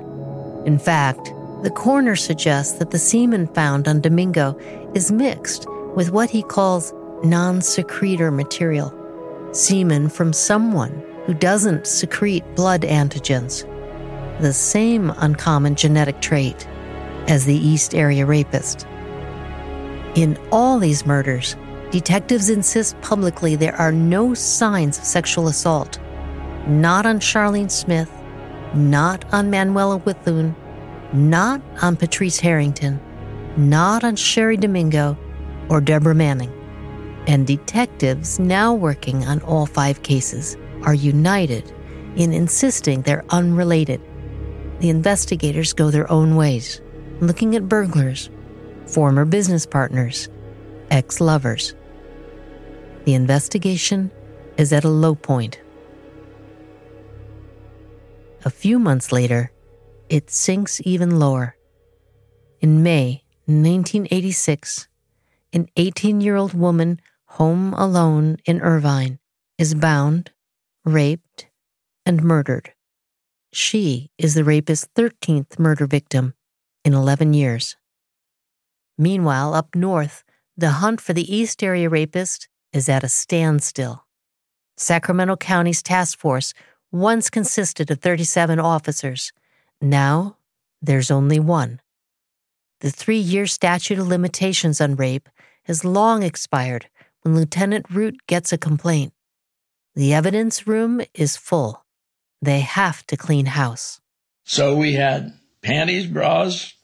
In 0.66 0.78
fact, 0.78 1.32
the 1.66 1.70
coroner 1.72 2.14
suggests 2.14 2.78
that 2.78 2.92
the 2.92 2.98
semen 3.00 3.48
found 3.48 3.88
on 3.88 4.00
Domingo 4.00 4.56
is 4.94 5.10
mixed 5.10 5.66
with 5.96 6.12
what 6.12 6.30
he 6.30 6.44
calls 6.44 6.94
non 7.24 7.60
secretor 7.60 8.30
material, 8.30 8.94
semen 9.50 10.08
from 10.08 10.32
someone 10.32 11.04
who 11.24 11.34
doesn't 11.34 11.88
secrete 11.88 12.44
blood 12.54 12.82
antigens, 12.82 13.64
the 14.40 14.52
same 14.52 15.10
uncommon 15.16 15.74
genetic 15.74 16.20
trait 16.20 16.68
as 17.26 17.46
the 17.46 17.56
East 17.56 17.96
Area 17.96 18.24
Rapist. 18.24 18.86
In 20.14 20.38
all 20.52 20.78
these 20.78 21.04
murders, 21.04 21.56
detectives 21.90 22.48
insist 22.48 23.00
publicly 23.00 23.56
there 23.56 23.74
are 23.74 23.90
no 23.90 24.34
signs 24.34 24.98
of 24.98 25.04
sexual 25.04 25.48
assault. 25.48 25.98
Not 26.68 27.06
on 27.06 27.18
Charlene 27.18 27.72
Smith, 27.72 28.12
not 28.72 29.24
on 29.34 29.50
Manuela 29.50 29.98
Witthuhn, 29.98 30.54
not 31.16 31.62
on 31.82 31.96
Patrice 31.96 32.38
Harrington, 32.38 33.00
not 33.56 34.04
on 34.04 34.16
Cheri 34.16 34.56
Domingo 34.56 35.16
or 35.68 35.80
Deborah 35.80 36.14
Manning. 36.14 36.52
And 37.26 37.46
detectives 37.46 38.38
now 38.38 38.74
working 38.74 39.24
on 39.24 39.40
all 39.40 39.66
five 39.66 40.02
cases 40.02 40.56
are 40.82 40.94
united 40.94 41.72
in 42.16 42.32
insisting 42.32 43.02
they're 43.02 43.24
unrelated. 43.30 44.00
The 44.80 44.90
investigators 44.90 45.72
go 45.72 45.90
their 45.90 46.10
own 46.10 46.36
ways, 46.36 46.80
looking 47.20 47.56
at 47.56 47.68
burglars, 47.68 48.30
former 48.86 49.24
business 49.24 49.66
partners, 49.66 50.28
ex 50.90 51.20
lovers. 51.20 51.74
The 53.04 53.14
investigation 53.14 54.10
is 54.56 54.72
at 54.72 54.84
a 54.84 54.88
low 54.88 55.14
point. 55.14 55.60
A 58.44 58.50
few 58.50 58.78
months 58.78 59.10
later, 59.12 59.50
it 60.08 60.30
sinks 60.30 60.80
even 60.84 61.18
lower. 61.18 61.56
In 62.60 62.82
May 62.82 63.24
1986, 63.46 64.88
an 65.52 65.68
18 65.76 66.20
year 66.20 66.36
old 66.36 66.54
woman 66.54 67.00
home 67.26 67.72
alone 67.74 68.36
in 68.44 68.60
Irvine 68.60 69.18
is 69.58 69.74
bound, 69.74 70.30
raped, 70.84 71.46
and 72.04 72.22
murdered. 72.22 72.72
She 73.52 74.10
is 74.18 74.34
the 74.34 74.44
rapist's 74.44 74.88
13th 74.94 75.58
murder 75.58 75.86
victim 75.86 76.34
in 76.84 76.94
11 76.94 77.34
years. 77.34 77.76
Meanwhile, 78.98 79.54
up 79.54 79.74
north, 79.74 80.24
the 80.56 80.70
hunt 80.70 81.00
for 81.00 81.12
the 81.12 81.34
East 81.34 81.62
Area 81.62 81.88
rapist 81.88 82.48
is 82.72 82.88
at 82.88 83.04
a 83.04 83.08
standstill. 83.08 84.06
Sacramento 84.76 85.36
County's 85.36 85.82
task 85.82 86.18
force 86.18 86.52
once 86.92 87.30
consisted 87.30 87.90
of 87.90 88.00
37 88.00 88.58
officers. 88.58 89.32
Now, 89.80 90.36
there's 90.80 91.10
only 91.10 91.40
one. 91.40 91.80
The 92.80 92.90
three 92.90 93.18
year 93.18 93.46
statute 93.46 93.98
of 93.98 94.08
limitations 94.08 94.80
on 94.80 94.96
rape 94.96 95.28
has 95.64 95.84
long 95.84 96.22
expired 96.22 96.86
when 97.22 97.34
Lieutenant 97.34 97.86
Root 97.90 98.16
gets 98.26 98.52
a 98.52 98.58
complaint. 98.58 99.12
The 99.94 100.12
evidence 100.12 100.66
room 100.66 101.00
is 101.14 101.36
full. 101.36 101.84
They 102.42 102.60
have 102.60 103.06
to 103.06 103.16
clean 103.16 103.46
house. 103.46 104.00
So 104.44 104.76
we 104.76 104.92
had 104.92 105.32
panties, 105.62 106.06
bras, 106.06 106.74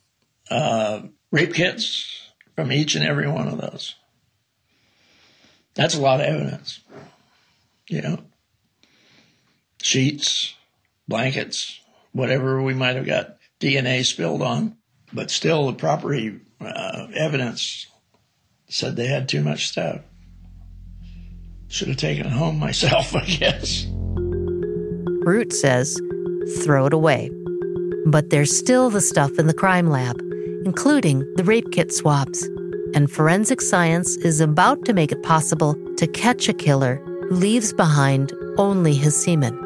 uh, 0.50 1.02
rape 1.30 1.54
kits 1.54 2.32
from 2.56 2.72
each 2.72 2.94
and 2.94 3.04
every 3.04 3.28
one 3.28 3.48
of 3.48 3.60
those. 3.60 3.94
That's 5.74 5.94
a 5.94 6.00
lot 6.00 6.20
of 6.20 6.26
evidence. 6.26 6.80
Know, 7.90 8.20
sheets, 9.82 10.54
blankets, 11.06 11.81
whatever 12.12 12.62
we 12.62 12.74
might 12.74 12.96
have 12.96 13.06
got 13.06 13.36
DNA 13.60 14.04
spilled 14.04 14.42
on, 14.42 14.76
but 15.12 15.30
still 15.30 15.66
the 15.66 15.74
property 15.74 16.40
uh, 16.60 17.08
evidence 17.14 17.86
said 18.68 18.96
they 18.96 19.06
had 19.06 19.28
too 19.28 19.42
much 19.42 19.68
stuff. 19.68 20.00
Should 21.68 21.88
have 21.88 21.96
taken 21.96 22.26
it 22.26 22.32
home 22.32 22.58
myself, 22.58 23.14
I 23.16 23.24
guess. 23.24 23.86
Root 25.24 25.52
says, 25.52 26.00
throw 26.62 26.86
it 26.86 26.92
away. 26.92 27.30
But 28.06 28.30
there's 28.30 28.56
still 28.56 28.90
the 28.90 29.00
stuff 29.00 29.30
in 29.38 29.46
the 29.46 29.54
crime 29.54 29.88
lab, 29.88 30.18
including 30.64 31.20
the 31.36 31.44
rape 31.44 31.70
kit 31.72 31.92
swabs. 31.92 32.42
And 32.94 33.10
forensic 33.10 33.60
science 33.60 34.16
is 34.18 34.40
about 34.40 34.84
to 34.84 34.92
make 34.92 35.12
it 35.12 35.22
possible 35.22 35.76
to 35.96 36.06
catch 36.08 36.48
a 36.48 36.52
killer 36.52 36.96
who 37.28 37.36
leaves 37.36 37.72
behind 37.72 38.32
only 38.58 38.94
his 38.94 39.14
semen. 39.14 39.56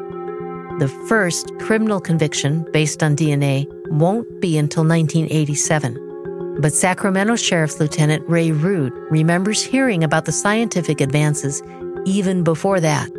The 0.79 0.89
first 1.09 1.51
criminal 1.59 2.01
conviction 2.01 2.71
based 2.71 3.03
on 3.03 3.17
DNA 3.17 3.67
won't 3.89 4.43
be 4.43 4.59
until 4.59 4.85
1987. 4.85 6.59
But 6.61 6.75
Sacramento 6.75 7.37
Sheriff's 7.37 7.81
Lieutenant 7.81 8.29
Ray 8.29 8.53
Root 8.53 8.93
remembers 9.11 9.63
hearing 9.63 10.05
about 10.05 10.27
the 10.27 10.33
scientific 10.33 11.01
advances 11.01 11.63
even 12.05 12.45
before 12.45 12.81
that. 12.81 13.11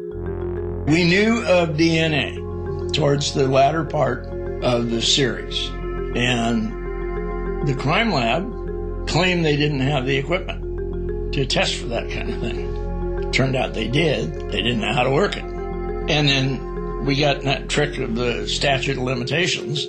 We 0.85 1.03
knew 1.03 1.43
of 1.47 1.69
DNA 1.69 2.93
towards 2.93 3.33
the 3.33 3.47
latter 3.47 3.83
part 3.83 4.27
of 4.63 4.91
the 4.91 5.01
series, 5.01 5.67
and 6.15 7.67
the 7.67 7.73
crime 7.73 8.11
lab 8.11 9.07
claimed 9.07 9.43
they 9.43 9.57
didn't 9.57 9.79
have 9.79 10.05
the 10.05 10.17
equipment 10.17 11.33
to 11.33 11.43
test 11.47 11.73
for 11.73 11.87
that 11.87 12.07
kind 12.11 12.29
of 12.29 12.39
thing. 12.39 13.31
Turned 13.31 13.55
out 13.55 13.73
they 13.73 13.87
did, 13.87 14.51
they 14.51 14.61
didn't 14.61 14.81
know 14.81 14.93
how 14.93 15.01
to 15.03 15.11
work 15.11 15.35
it. 15.37 15.43
And 15.43 16.29
then 16.29 16.76
we 17.07 17.15
got 17.15 17.41
that 17.41 17.69
trick 17.69 17.97
of 17.97 18.13
the 18.15 18.47
statute 18.47 18.97
of 18.97 19.03
limitations 19.03 19.87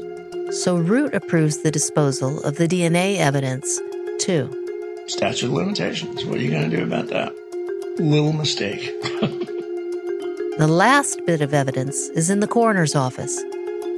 so 0.50 0.76
Root 0.76 1.14
approves 1.14 1.58
the 1.58 1.70
disposal 1.70 2.42
of 2.42 2.56
the 2.56 2.66
DNA 2.66 3.18
evidence, 3.18 3.78
too. 4.18 4.48
Statute 5.06 5.48
of 5.48 5.52
limitations. 5.52 6.24
What 6.24 6.38
are 6.38 6.42
you 6.42 6.50
going 6.50 6.70
to 6.70 6.76
do 6.76 6.82
about 6.82 7.08
that? 7.08 7.34
Little 7.98 8.32
mistake. 8.32 8.80
the 10.58 10.66
last 10.66 11.20
bit 11.26 11.42
of 11.42 11.52
evidence 11.52 12.08
is 12.10 12.30
in 12.30 12.40
the 12.40 12.46
coroner's 12.46 12.94
office. 12.94 13.36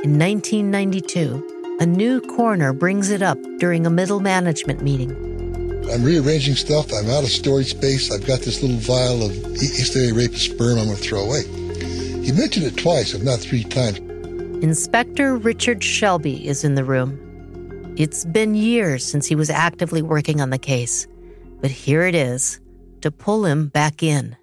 In 0.02 0.18
1992, 0.18 1.76
a 1.78 1.86
new 1.86 2.20
coroner 2.20 2.72
brings 2.72 3.10
it 3.10 3.22
up 3.22 3.38
during 3.58 3.86
a 3.86 3.90
middle 3.90 4.18
management 4.18 4.82
meeting. 4.82 5.12
I'm 5.88 6.02
rearranging 6.02 6.56
stuff. 6.56 6.92
I'm 6.92 7.08
out 7.10 7.22
of 7.22 7.30
storage 7.30 7.70
space. 7.70 8.10
I've 8.10 8.26
got 8.26 8.40
this 8.40 8.60
little 8.60 8.78
vial 8.78 9.22
of 9.22 9.36
East 9.62 9.94
Area 9.94 10.14
rapist 10.14 10.50
sperm 10.50 10.80
I'm 10.80 10.86
going 10.86 10.96
to 10.96 11.02
throw 11.02 11.26
away. 11.26 11.42
He 12.22 12.32
mentioned 12.32 12.66
it 12.66 12.76
twice, 12.76 13.14
if 13.14 13.22
not 13.22 13.40
three 13.40 13.64
times. 13.64 13.98
Inspector 14.62 15.36
Richard 15.38 15.82
Shelby 15.82 16.46
is 16.46 16.64
in 16.64 16.74
the 16.74 16.84
room. 16.84 17.94
It's 17.96 18.24
been 18.24 18.54
years 18.54 19.04
since 19.04 19.26
he 19.26 19.34
was 19.34 19.50
actively 19.50 20.02
working 20.02 20.40
on 20.40 20.50
the 20.50 20.58
case, 20.58 21.06
but 21.60 21.70
here 21.70 22.02
it 22.02 22.14
is 22.14 22.60
to 23.00 23.10
pull 23.10 23.44
him 23.44 23.68
back 23.68 24.02
in. 24.02 24.36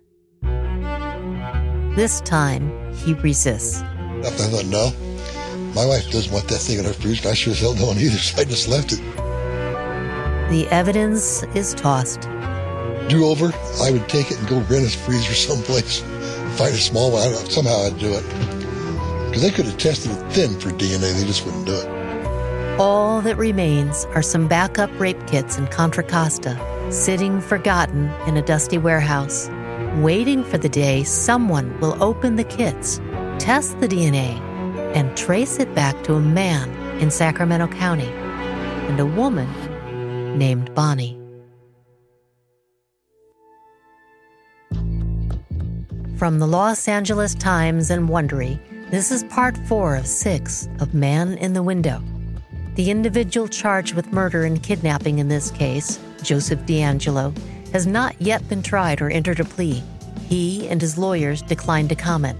This 1.95 2.21
time, 2.21 2.93
he 2.93 3.13
resists. 3.13 3.81
I 3.81 4.29
thought, 4.31 4.65
no, 4.65 4.91
my 5.73 5.85
wife 5.85 6.09
doesn't 6.11 6.33
want 6.33 6.47
that 6.47 6.57
thing 6.57 6.79
in 6.79 6.85
her 6.85 6.93
freezer. 6.93 7.29
I 7.29 7.33
sure 7.33 7.51
as 7.51 7.59
hell 7.59 7.75
don't 7.75 7.97
either, 7.97 8.17
so 8.17 8.41
I 8.41 8.45
just 8.45 8.67
left 8.67 8.93
it. 8.93 9.01
The 10.49 10.67
evidence 10.71 11.43
is 11.55 11.73
tossed. 11.75 12.21
Do 13.09 13.25
over, 13.25 13.53
I 13.81 13.91
would 13.91 14.09
take 14.09 14.31
it 14.31 14.39
and 14.39 14.47
go 14.47 14.59
rent 14.61 14.85
a 14.85 14.97
freezer 14.97 15.33
someplace, 15.33 16.01
find 16.57 16.73
a 16.73 16.77
small 16.77 17.11
one. 17.11 17.33
Somehow 17.49 17.83
I'd 17.83 17.97
do 17.99 18.13
it. 18.13 18.23
Because 19.27 19.41
they 19.41 19.51
could 19.51 19.65
have 19.65 19.77
tested 19.77 20.11
it 20.11 20.31
thin 20.31 20.59
for 20.59 20.69
DNA, 20.69 21.13
they 21.13 21.25
just 21.25 21.45
wouldn't 21.45 21.65
do 21.65 21.73
it. 21.73 22.79
All 22.79 23.21
that 23.21 23.37
remains 23.37 24.05
are 24.13 24.21
some 24.21 24.47
backup 24.47 24.89
rape 24.99 25.25
kits 25.27 25.57
in 25.57 25.67
Contra 25.67 26.03
Costa, 26.03 26.59
sitting 26.91 27.41
forgotten 27.41 28.11
in 28.27 28.37
a 28.37 28.41
dusty 28.41 28.77
warehouse, 28.77 29.49
waiting 29.95 30.43
for 30.43 30.57
the 30.57 30.69
day 30.69 31.03
someone 31.03 31.79
will 31.79 32.01
open 32.01 32.35
the 32.35 32.43
kits, 32.43 32.99
test 33.39 33.79
the 33.79 33.87
DNA, 33.87 34.39
and 34.95 35.17
trace 35.17 35.59
it 35.59 35.73
back 35.73 36.03
to 36.03 36.13
a 36.13 36.21
man 36.21 36.69
in 36.99 37.11
Sacramento 37.11 37.67
County 37.67 38.09
and 38.87 38.99
a 38.99 39.05
woman 39.05 39.47
named 40.37 40.73
Bonnie. 40.73 41.16
From 46.17 46.39
the 46.39 46.47
Los 46.47 46.87
Angeles 46.87 47.35
Times 47.35 47.91
and 47.91 48.09
Wondery, 48.09 48.59
this 48.89 49.11
is 49.11 49.23
part 49.25 49.55
four 49.67 49.95
of 49.95 50.07
six 50.07 50.67
of 50.79 50.95
Man 50.95 51.37
in 51.37 51.53
the 51.53 51.61
Window. 51.61 52.01
The 52.73 52.89
individual 52.89 53.47
charged 53.47 53.93
with 53.93 54.11
murder 54.11 54.43
and 54.43 54.63
kidnapping 54.63 55.19
in 55.19 55.27
this 55.27 55.51
case, 55.51 55.99
Joseph 56.23 56.61
DeAngelo, 56.61 57.37
has 57.71 57.85
not 57.85 58.19
yet 58.19 58.49
been 58.49 58.63
tried 58.63 58.99
or 58.99 59.11
entered 59.11 59.39
a 59.39 59.45
plea. 59.45 59.83
He 60.27 60.67
and 60.69 60.81
his 60.81 60.97
lawyers 60.97 61.43
declined 61.43 61.89
to 61.89 61.95
comment. 61.95 62.39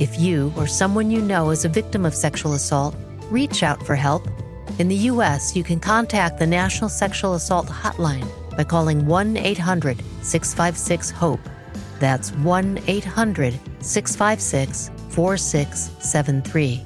If 0.00 0.18
you 0.18 0.50
or 0.56 0.66
someone 0.66 1.10
you 1.10 1.20
know 1.20 1.50
is 1.50 1.66
a 1.66 1.68
victim 1.68 2.06
of 2.06 2.14
sexual 2.14 2.54
assault, 2.54 2.96
reach 3.30 3.62
out 3.62 3.84
for 3.84 3.96
help. 3.96 4.26
In 4.78 4.88
the 4.88 4.96
U.S., 5.12 5.54
you 5.54 5.62
can 5.62 5.78
contact 5.78 6.38
the 6.38 6.46
National 6.46 6.88
Sexual 6.88 7.34
Assault 7.34 7.66
Hotline 7.66 8.26
by 8.56 8.64
calling 8.64 9.04
1 9.04 9.36
800 9.36 10.02
656 10.22 11.10
HOPE 11.10 11.40
That's 12.00 12.32
1 12.32 12.80
800 12.86 13.58
656 13.80 14.90
4673. 15.10 16.82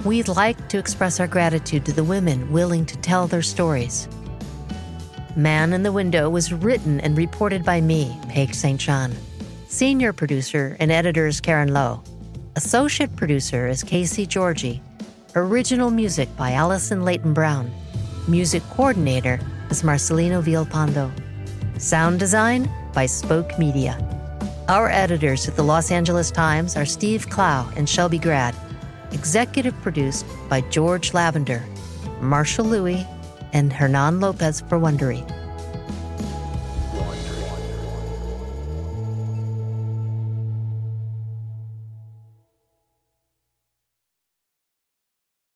We'd 0.04 0.28
like 0.28 0.68
to 0.68 0.78
express 0.78 1.18
our 1.20 1.26
gratitude 1.26 1.86
to 1.86 1.92
the 1.92 2.04
women 2.04 2.52
willing 2.52 2.86
to 2.86 2.96
tell 2.98 3.26
their 3.26 3.42
stories. 3.42 4.06
Man 5.36 5.72
in 5.72 5.82
the 5.82 5.92
Window 5.92 6.28
was 6.28 6.52
written 6.52 7.00
and 7.00 7.16
reported 7.16 7.64
by 7.64 7.80
me, 7.80 8.14
Paige 8.28 8.54
St. 8.54 8.78
John. 8.78 9.14
Senior 9.68 10.12
producer 10.12 10.76
and 10.80 10.92
editor 10.92 11.26
is 11.26 11.40
Karen 11.40 11.72
Lowe. 11.72 12.02
Associate 12.54 13.14
producer 13.16 13.66
is 13.66 13.82
Casey 13.82 14.26
Georgie. 14.26 14.82
Original 15.34 15.90
music 15.90 16.28
by 16.36 16.52
Allison 16.52 17.02
Leyton-Brown. 17.02 17.72
Music 18.28 18.62
coordinator 18.74 19.40
is 19.70 19.82
Marcelino 19.82 20.42
Villalpando. 20.42 21.10
Sound 21.80 22.18
design 22.18 22.70
by 22.92 23.06
Spoke 23.06 23.58
Media. 23.58 23.96
Our 24.68 24.90
editors 24.90 25.48
at 25.48 25.56
the 25.56 25.64
Los 25.64 25.90
Angeles 25.90 26.30
Times 26.30 26.76
are 26.76 26.84
Steve 26.84 27.30
Clow 27.30 27.66
and 27.74 27.88
Shelby 27.88 28.18
Grad. 28.18 28.54
Executive 29.12 29.74
produced 29.80 30.26
by 30.50 30.60
George 30.60 31.14
Lavender, 31.14 31.64
Marshall 32.20 32.66
Lewy, 32.66 33.06
and 33.54 33.72
Hernan 33.72 34.20
Lopez 34.20 34.60
for 34.60 34.78
Wondery. 34.78 35.26